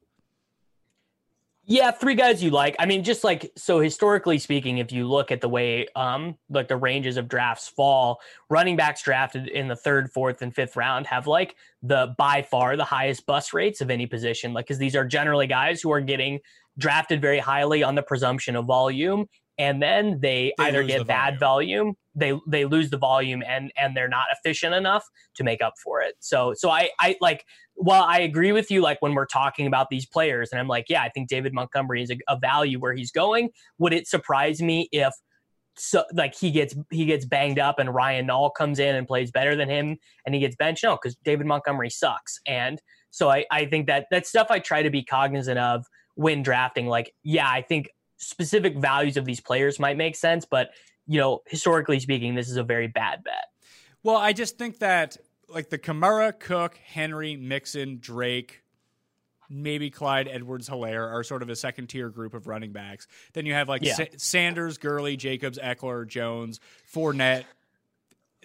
[1.71, 2.75] Yeah, three guys you like.
[2.79, 6.67] I mean, just like so historically speaking, if you look at the way um like
[6.67, 11.05] the ranges of drafts fall, running backs drafted in the third, fourth, and fifth round
[11.05, 14.51] have like the by far the highest bust rates of any position.
[14.51, 16.39] Like because these are generally guys who are getting
[16.79, 19.27] drafted very highly on the presumption of volume,
[19.59, 23.43] and then they, They either lose the get bad volume, they they lose the volume,
[23.45, 25.05] and and they're not efficient enough
[25.35, 26.15] to make up for it.
[26.19, 27.45] So so I I like
[27.79, 30.87] while I agree with you, like when we're talking about these players, and I'm like,
[30.89, 33.51] yeah, I think David Montgomery is a, a value where he's going.
[33.77, 35.13] Would it surprise me if
[35.77, 39.31] so like he gets he gets banged up and Ryan Nall comes in and plays
[39.31, 40.83] better than him and he gets benched?
[40.83, 42.41] No, because David Montgomery sucks.
[42.45, 46.43] And so I, I think that that's stuff I try to be cognizant of when
[46.43, 46.87] drafting.
[46.87, 50.71] Like, yeah, I think specific values of these players might make sense, but
[51.07, 53.45] you know, historically speaking, this is a very bad bet.
[54.03, 55.15] Well, I just think that
[55.51, 58.61] like the Kamara, Cook, Henry, Mixon, Drake,
[59.49, 63.07] maybe Clyde Edwards Helaire are sort of a second tier group of running backs.
[63.33, 63.95] Then you have like Yeah.
[63.95, 66.59] Sa- Sanders, Gurley, Jacobs, Ekeler, Jones,
[66.93, 67.45] Fournette.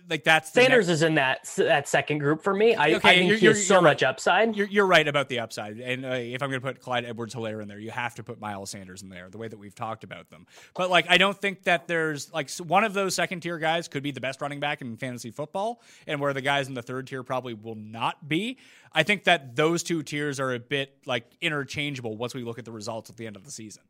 [0.09, 2.75] Like that's Sanders next- is in that that second group for me.
[2.75, 4.55] I, Okay, I think you're- you're- so you're much upside.
[4.55, 5.79] You're, you're right about the upside.
[5.81, 8.23] And uh, if I'm going to put Clyde Edwards Helaire in there, you have to
[8.23, 10.47] put Miles Sanders in there, the way that we've talked about them.
[10.75, 14.03] But, like, I don't think that there's, like, one of those second tier guys could
[14.03, 17.07] be the best running back in fantasy football, and where the guys in the third
[17.07, 18.59] tier probably will not be.
[18.93, 22.65] I think that those two tiers are a bit, like, interchangeable once we look at
[22.65, 23.83] the results at the end of the season.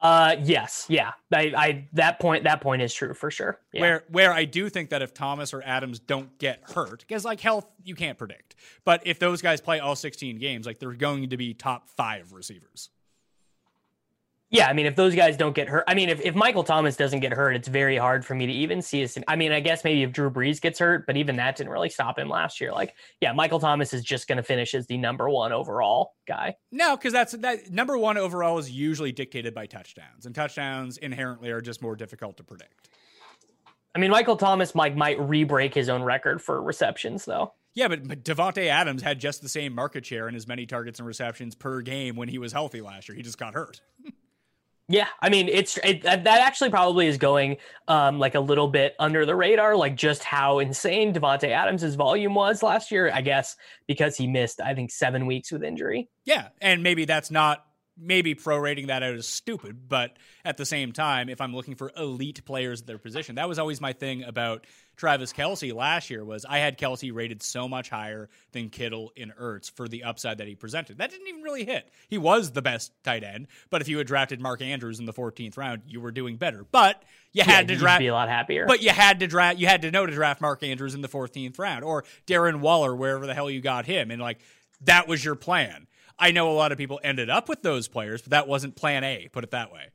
[0.00, 1.12] Uh, yes, yeah.
[1.32, 3.58] I, I that point that point is true for sure.
[3.72, 3.80] Yeah.
[3.80, 7.40] Where where I do think that if Thomas or Adams don't get hurt, because like
[7.40, 11.30] health you can't predict, but if those guys play all 16 games, like they're going
[11.30, 12.90] to be top five receivers.
[14.50, 16.96] Yeah, I mean, if those guys don't get hurt, I mean, if, if Michael Thomas
[16.96, 19.08] doesn't get hurt, it's very hard for me to even see a.
[19.28, 21.90] I mean, I guess maybe if Drew Brees gets hurt, but even that didn't really
[21.90, 22.72] stop him last year.
[22.72, 26.56] Like, yeah, Michael Thomas is just going to finish as the number one overall guy.
[26.72, 31.50] No, because that's that number one overall is usually dictated by touchdowns, and touchdowns inherently
[31.50, 32.88] are just more difficult to predict.
[33.94, 37.52] I mean, Michael Thomas might might re-break his own record for receptions, though.
[37.74, 40.98] Yeah, but, but Davante Adams had just the same market share and as many targets
[40.98, 43.14] and receptions per game when he was healthy last year.
[43.14, 43.82] He just got hurt.
[44.90, 47.58] Yeah, I mean it's it, that actually probably is going
[47.88, 52.34] um, like a little bit under the radar, like just how insane Davante Adams' volume
[52.34, 53.10] was last year.
[53.12, 56.08] I guess because he missed, I think, seven weeks with injury.
[56.24, 57.66] Yeah, and maybe that's not
[57.98, 61.92] maybe prorating that out is stupid, but at the same time, if I'm looking for
[61.96, 64.66] elite players at their position, that was always my thing about
[64.98, 69.32] Travis Kelce last year was I had Kelce rated so much higher than Kittle in
[69.40, 70.98] Ertz for the upside that he presented.
[70.98, 71.88] That didn't even really hit.
[72.08, 75.12] He was the best tight end, but if you had drafted Mark Andrews in the
[75.12, 76.66] 14th round, you were doing better.
[76.70, 77.00] But
[77.32, 78.66] you had yeah, to draft be a lot happier.
[78.66, 81.08] But you had to draft you had to know to draft Mark Andrews in the
[81.08, 84.40] 14th round or Darren Waller wherever the hell you got him and like
[84.80, 85.86] that was your plan.
[86.18, 89.04] I know a lot of people ended up with those players, but that wasn't plan
[89.04, 89.90] A, put it that way.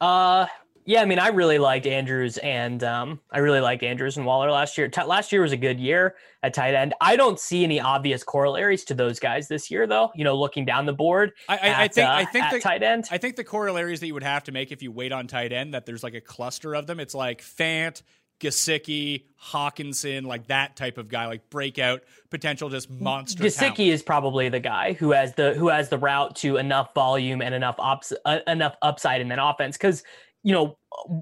[0.00, 0.46] Uh
[0.86, 4.50] yeah, I mean, I really liked Andrews and um, I really liked Andrews and Waller
[4.52, 4.88] last year.
[4.88, 6.14] T- last year was a good year
[6.44, 6.94] at tight end.
[7.00, 10.12] I don't see any obvious corollaries to those guys this year, though.
[10.14, 12.60] You know, looking down the board, I, I, at, I think uh, I think the
[12.60, 13.08] tight end.
[13.10, 15.52] I think the corollaries that you would have to make if you wait on tight
[15.52, 17.00] end that there's like a cluster of them.
[17.00, 18.02] It's like Fant,
[18.38, 23.42] Gesicki, Hockenson, like that type of guy, like breakout potential, just monster.
[23.42, 27.40] Gesicki is probably the guy who has the who has the route to enough volume
[27.40, 30.04] and enough ups, uh, enough upside in that offense because
[30.46, 30.78] you know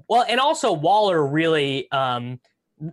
[0.07, 2.39] well and also Waller really um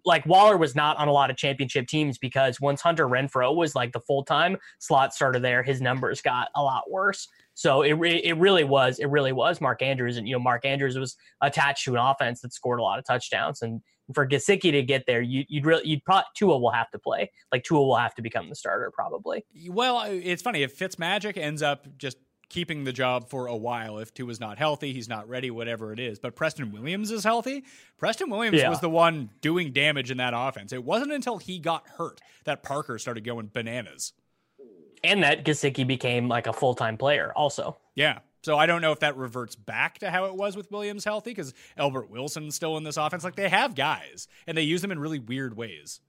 [0.05, 3.75] like Waller was not on a lot of championship teams because once Hunter Renfrow was
[3.75, 7.29] like the full time slot starter there, his numbers got a lot worse.
[7.55, 10.65] So it re- it really was it really was Mark Andrews, and you know Mark
[10.65, 13.83] Andrews was attached to an offense that scored a lot of touchdowns, and
[14.15, 17.31] for Gesicki to get there, you, would really you'd probably Tua will have to play.
[17.51, 19.45] Like Tua will have to become the starter probably.
[19.69, 22.17] Well, it's funny if Fitzmagic ends up just
[22.53, 23.99] keeping the job for a while.
[23.99, 26.19] If Tua's not healthy, he's not ready, whatever it is.
[26.19, 27.65] But Preston Williams is healthy.
[27.99, 28.69] Preston Williams Yeah.
[28.69, 30.73] was the one doing damage in that offense.
[30.73, 34.13] It wasn't until he got hurt that Parker started going bananas.
[35.03, 37.79] And that Gesicki became like a full time player also.
[37.95, 38.21] Yeah.
[38.45, 41.31] So I don't know if that reverts back to how it was with Williams healthy
[41.31, 43.25] because Albert Wilson's still in this offense.
[43.25, 46.01] Like they have guys and they use them in really weird ways.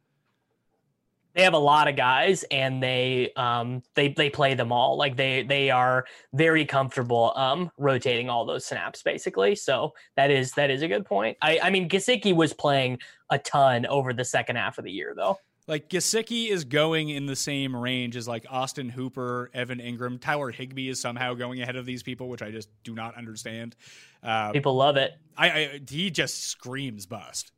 [1.35, 4.97] They have a lot of guys and they um they they play them all.
[4.97, 9.55] Like they they are very comfortable um rotating all those snaps basically.
[9.55, 11.37] So that is that is a good point.
[11.41, 15.13] I i mean Gesicki was playing a ton over the second half of the year
[15.15, 15.39] though.
[15.65, 20.51] Like Gesicki is going in the same range as like Austin Hooper, Evan Engram, Tyler
[20.51, 23.75] Higbee is somehow going ahead of these people, which I just do not understand.
[24.21, 25.13] Uh, people love it.
[25.37, 27.53] I, I he just screams bust.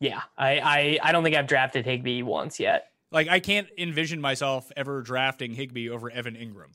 [0.00, 4.20] Yeah i i i don't think i've drafted higbee once yet Like I can't envision
[4.20, 6.70] myself ever drafting Higbee over Evan Engram.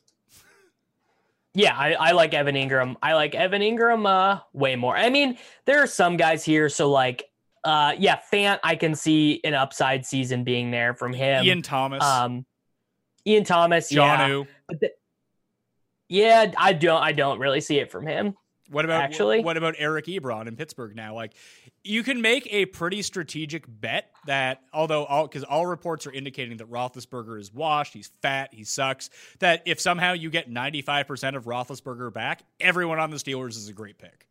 [1.54, 2.98] Yeah, I, I like Evan Engram.
[3.02, 4.98] I like Evan Engram uh way more.
[4.98, 7.24] I mean, there are some guys here, so like
[7.64, 11.46] uh yeah, Fant, I can see an upside season being there from him.
[11.46, 12.46] Ian Thomas, um
[13.26, 14.44] Ian Thomas, yeah.
[14.68, 14.92] The,
[16.10, 18.36] yeah, I don't I don't really see it from him.
[18.70, 21.14] What about Actually- What about Eric Ebron in Pittsburgh now?
[21.14, 21.34] Like,
[21.84, 26.58] you can make a pretty strategic bet that, although all because all reports are indicating
[26.58, 29.10] that Roethlisberger is washed, he's fat, he sucks.
[29.40, 33.50] That if somehow you get ninety five percent of Roethlisberger back, everyone on the Steelers
[33.58, 34.28] is a great pick.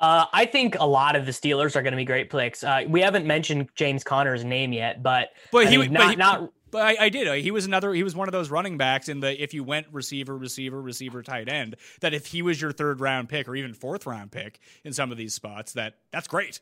[0.00, 2.64] Uh, I think a lot of the Steelers are going to be great picks.
[2.64, 6.16] Uh, we haven't mentioned James Conner's name yet, but But I he, mean, but he-
[6.16, 7.42] not But I, I did.
[7.42, 7.92] He was another.
[7.92, 11.22] He was one of those running backs in the if you went receiver, receiver, receiver,
[11.22, 11.76] tight end.
[12.00, 15.12] That if he was your third round pick or even fourth round pick in some
[15.12, 16.60] of these spots, that that's great.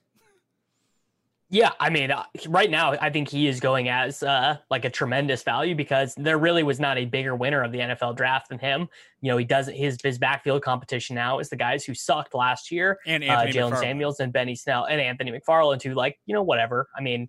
[1.52, 4.90] Yeah, I mean, uh, right now, I think he is going as uh, like a
[4.90, 8.60] tremendous value because there really was not a bigger winner of the NFL draft than
[8.60, 8.88] him.
[9.20, 12.70] You know, he does his his backfield competition now is the guys who sucked last
[12.70, 13.78] year, And uh, Jaylen.
[13.78, 16.88] Samuels and Benny Snell and Anthony McFarland, who like you know whatever.
[16.96, 17.28] I mean,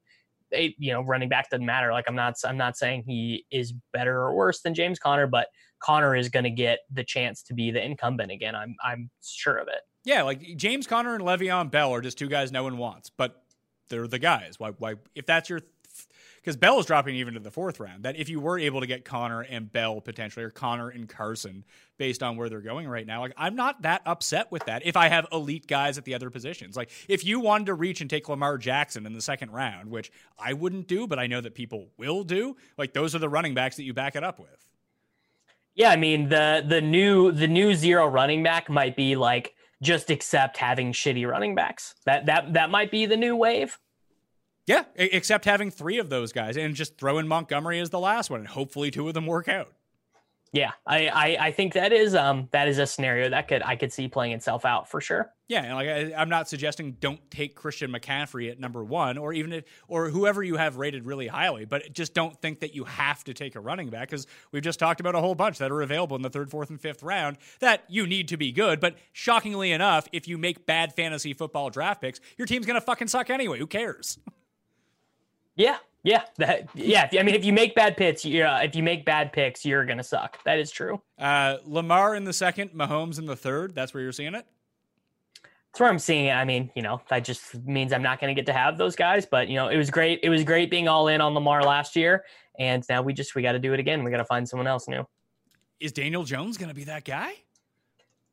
[0.52, 1.92] you know running back doesn't matter.
[1.92, 5.48] Like I'm not I'm not saying he is better or worse than James Conner, but
[5.80, 8.56] Conner is going to get the chance to be the incumbent again.
[8.56, 9.82] I'm I'm sure of it.
[10.04, 13.44] Yeah, like James Conner and Le'Veon Bell are just two guys no one wants, but
[13.90, 14.60] they're the guys.
[14.60, 14.72] Why?
[14.72, 14.96] Why?
[15.14, 15.62] If that's your,
[16.42, 18.04] because Bell is dropping even to the fourth round.
[18.04, 21.64] That if you were able to get Conner and Bell potentially, or Conner and Carson,
[21.98, 24.86] based on where they're going right now, like I'm not that upset with that.
[24.86, 28.02] If I have elite guys at the other positions, like if you wanted to reach
[28.02, 31.42] and take Lamar Jackson in the second round, which I wouldn't do, but I know
[31.42, 32.56] that people will do.
[32.78, 34.68] Like those are the running backs that you back it up with.
[35.76, 40.10] Yeah, I mean the the new the new zero running back might be like just
[40.10, 41.96] accept having shitty running backs.
[42.06, 43.78] That that that might be the new wave.
[44.68, 48.30] Yeah, except having three of those guys and just throw in Montgomery as the last
[48.30, 49.74] one, and hopefully two of them work out.
[50.54, 53.78] Yeah, I, I I think that is um that is a scenario that could I
[53.78, 55.32] could see playing itself out for sure.
[55.48, 59.32] Yeah, and like I, I'm not suggesting don't take Christian McCaffrey at number one, or
[59.32, 62.84] even if, or whoever you have rated really highly, but just don't think that you
[62.84, 65.72] have to take a running back because we've just talked about a whole bunch that
[65.72, 68.82] are available in the third, fourth, and fifth round that you need to be good.
[68.82, 73.08] But shockingly enough, if you make bad fantasy football draft picks, your team's gonna fucking
[73.08, 73.58] suck anyway.
[73.58, 74.20] Who cares?
[75.56, 77.08] Yeah, yeah, that yeah.
[77.12, 79.86] I mean, if you make bad picks, you uh, if you make bad picks, you're
[79.86, 80.44] gonna suck.
[80.46, 81.02] That is true.
[81.20, 83.76] Uh, Lamar in the second, Mahomes in the third.
[83.76, 84.46] That's where you're seeing it.
[85.44, 86.32] That's where I'm seeing it.
[86.32, 89.26] I mean, you know, that just means I'm not to get to have those guys.
[89.26, 90.20] But you know, it was great.
[90.24, 92.26] It was great being all in on Lamar last year,
[92.58, 94.04] and now we just we got to do it again.
[94.04, 95.06] We got to find someone else new.
[95.80, 97.34] Is Daniel Jones gonna be that guy?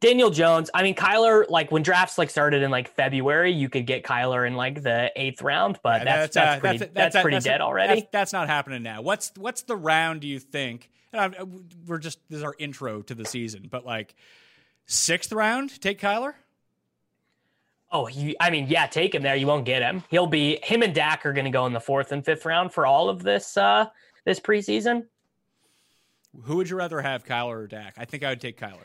[0.01, 0.71] Daniel Jones.
[0.73, 1.45] I mean, Kyler.
[1.49, 5.11] Like when drafts like started in like February, you could get Kyler in like the
[5.17, 8.01] eighth round, but that's that's, uh, pretty that's, uh, pretty that's- dead already.
[8.01, 9.03] That's, that's not happening now.
[9.03, 10.21] What's what's the round?
[10.21, 10.91] Do you think?
[11.13, 14.15] And I'm- we're just this is our intro to the season, but like
[14.87, 16.35] sixth round, take Kyler.
[17.91, 19.35] Oh, you, I mean, yeah, take him there.
[19.35, 20.05] You won't get him.
[20.11, 22.71] He'll be him and Dak are going to go in the fourth and fifth round
[22.73, 23.87] for all of this uh
[24.25, 25.07] this preseason.
[26.43, 27.95] Who would you rather have, Kyler or Dak?
[27.97, 28.85] I think I would take Kyler.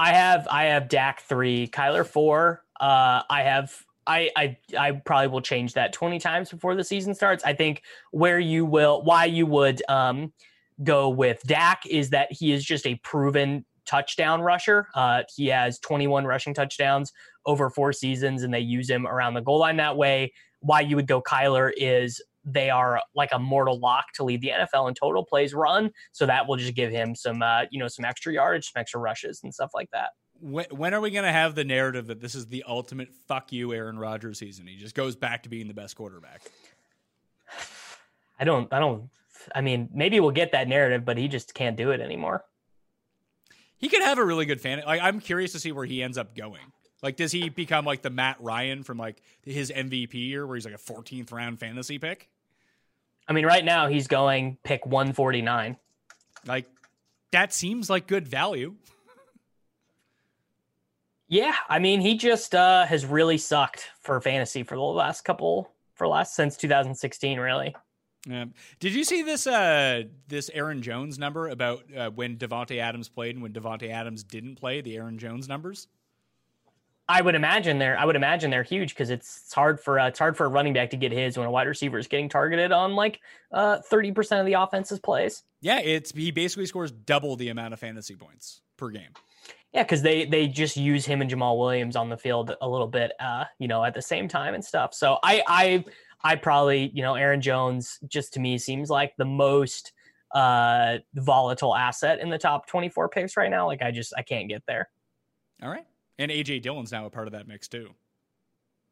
[0.00, 2.64] I have I have Dak three, Kyler four.
[2.80, 7.14] Uh, I have I I I probably will change that twenty times before the season
[7.14, 7.44] starts.
[7.44, 10.32] I think where you will why you would um
[10.82, 14.88] go with Dak is that he is just a proven touchdown rusher.
[14.94, 17.12] Uh, he has 21 rushing touchdowns
[17.44, 20.32] over four seasons, and they use him around the goal line that way.
[20.60, 24.50] Why you would go Kyler is they are like a mortal lock to lead the
[24.50, 27.88] NFL in total plays run, so that will just give him some uh, you know
[27.88, 30.10] some extra yardage, some extra rushes, and stuff like that.
[30.40, 33.52] When, when are we going to have the narrative that this is the ultimate fuck
[33.52, 34.66] you Aaron Rodgers season?
[34.66, 36.42] He just goes back to being the best quarterback.
[38.38, 39.10] I don't, I don't,
[39.54, 42.44] I mean, maybe we'll get that narrative, but he just can't do it anymore.
[43.76, 44.82] He could have a really good fan.
[44.86, 46.72] Like I'm curious to see where he ends up going.
[47.02, 50.64] Like, does he become like the Matt Ryan from like his MVP year, where he's
[50.64, 52.28] like a 14th round fantasy pick?
[53.26, 55.76] I mean, right now he's going pick 149.
[56.46, 56.66] Like,
[57.32, 58.74] that seems like good value.
[61.32, 65.70] Yeah, I mean, he just uh, has really sucked for fantasy for the last couple,
[65.94, 67.72] for last since 2016, really.
[68.26, 68.46] Yeah.
[68.80, 73.36] did you see this uh, this Aaron Jones number about uh, when Davante Adams played
[73.36, 74.80] and when Davante Adams didn't play?
[74.80, 75.86] The Aaron Jones numbers.
[77.10, 80.06] I would imagine they're, I would imagine they're huge because it's, it's hard for uh,
[80.06, 82.28] it's hard for a running back to get his when a wide receiver is getting
[82.28, 83.20] targeted on like
[83.52, 85.42] uh, 30% of the offense's plays.
[85.60, 89.10] Yeah, it's he basically scores double the amount of fantasy points per game.
[89.72, 92.86] Yeah, because they they just use him and Jamaal Williams on the field a little
[92.86, 94.94] bit, uh, you know, at the same time and stuff.
[94.94, 95.84] So I I
[96.22, 99.92] I probably you know Aaron Jones just to me seems like the most
[100.32, 103.66] uh volatile asset in the top 24 picks right now.
[103.66, 104.88] Like I just I can't get there.
[105.60, 105.86] All right,
[106.20, 107.90] and AJ Dillon's now a part of that mix too.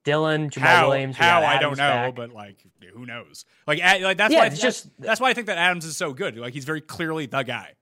[0.05, 0.89] Dillon, Jamaal how?
[0.89, 2.15] Williams, how I don't know, back.
[2.17, 2.57] but like
[2.95, 3.45] who knows?
[3.67, 5.97] Like, like that's Yeah, why it's that's, just- that's why I think that Adams is
[5.97, 6.37] so good.
[6.39, 7.75] Like he's very clearly the guy.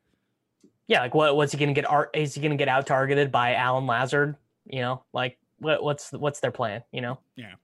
[0.88, 1.88] yeah, like what what's he gonna get?
[1.88, 4.36] Art is he gonna get out targeted by Allen Lazard?
[4.64, 6.82] You know, like what what's what's their plan?
[6.90, 7.18] You know.
[7.36, 7.54] Yeah.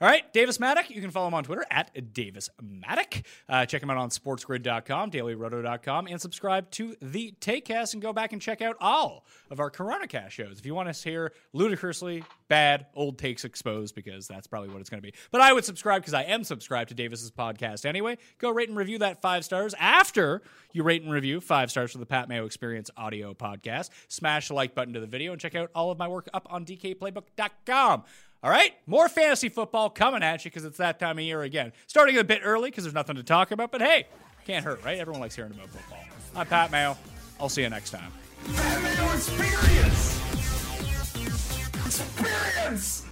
[0.00, 0.88] All right, Davis Mattek.
[0.88, 3.26] You can follow him on Twitter at Davis Mattek.
[3.46, 8.32] Uh, check him out on sportsgrid.com, dailyroto.com, and subscribe to the Takecast and go back
[8.32, 10.58] and check out all of our CoronaCast shows.
[10.58, 14.88] If you want to hear ludicrously bad old takes exposed, because that's probably what it's
[14.88, 15.12] going to be.
[15.30, 18.16] But I would subscribe because I am subscribed to Davis's podcast anyway.
[18.38, 20.40] Go rate and review that five stars after
[20.72, 23.90] you rate and review five stars for the Pat Mayo Experience audio podcast.
[24.08, 26.46] Smash the like button to the video and check out all of my work up
[26.50, 28.04] on DKPlaybook.com.
[28.42, 31.72] All right, more fantasy football coming at you because it's that time of year again.
[31.86, 34.06] Starting a bit early because there's nothing to talk about, but hey,
[34.46, 34.98] can't hurt, right?
[34.98, 35.98] Everyone likes hearing about football.
[36.34, 36.96] I'm Pat Mayo.
[37.38, 38.10] I'll see you next time.
[39.14, 40.20] Experience!
[41.84, 43.04] Experience!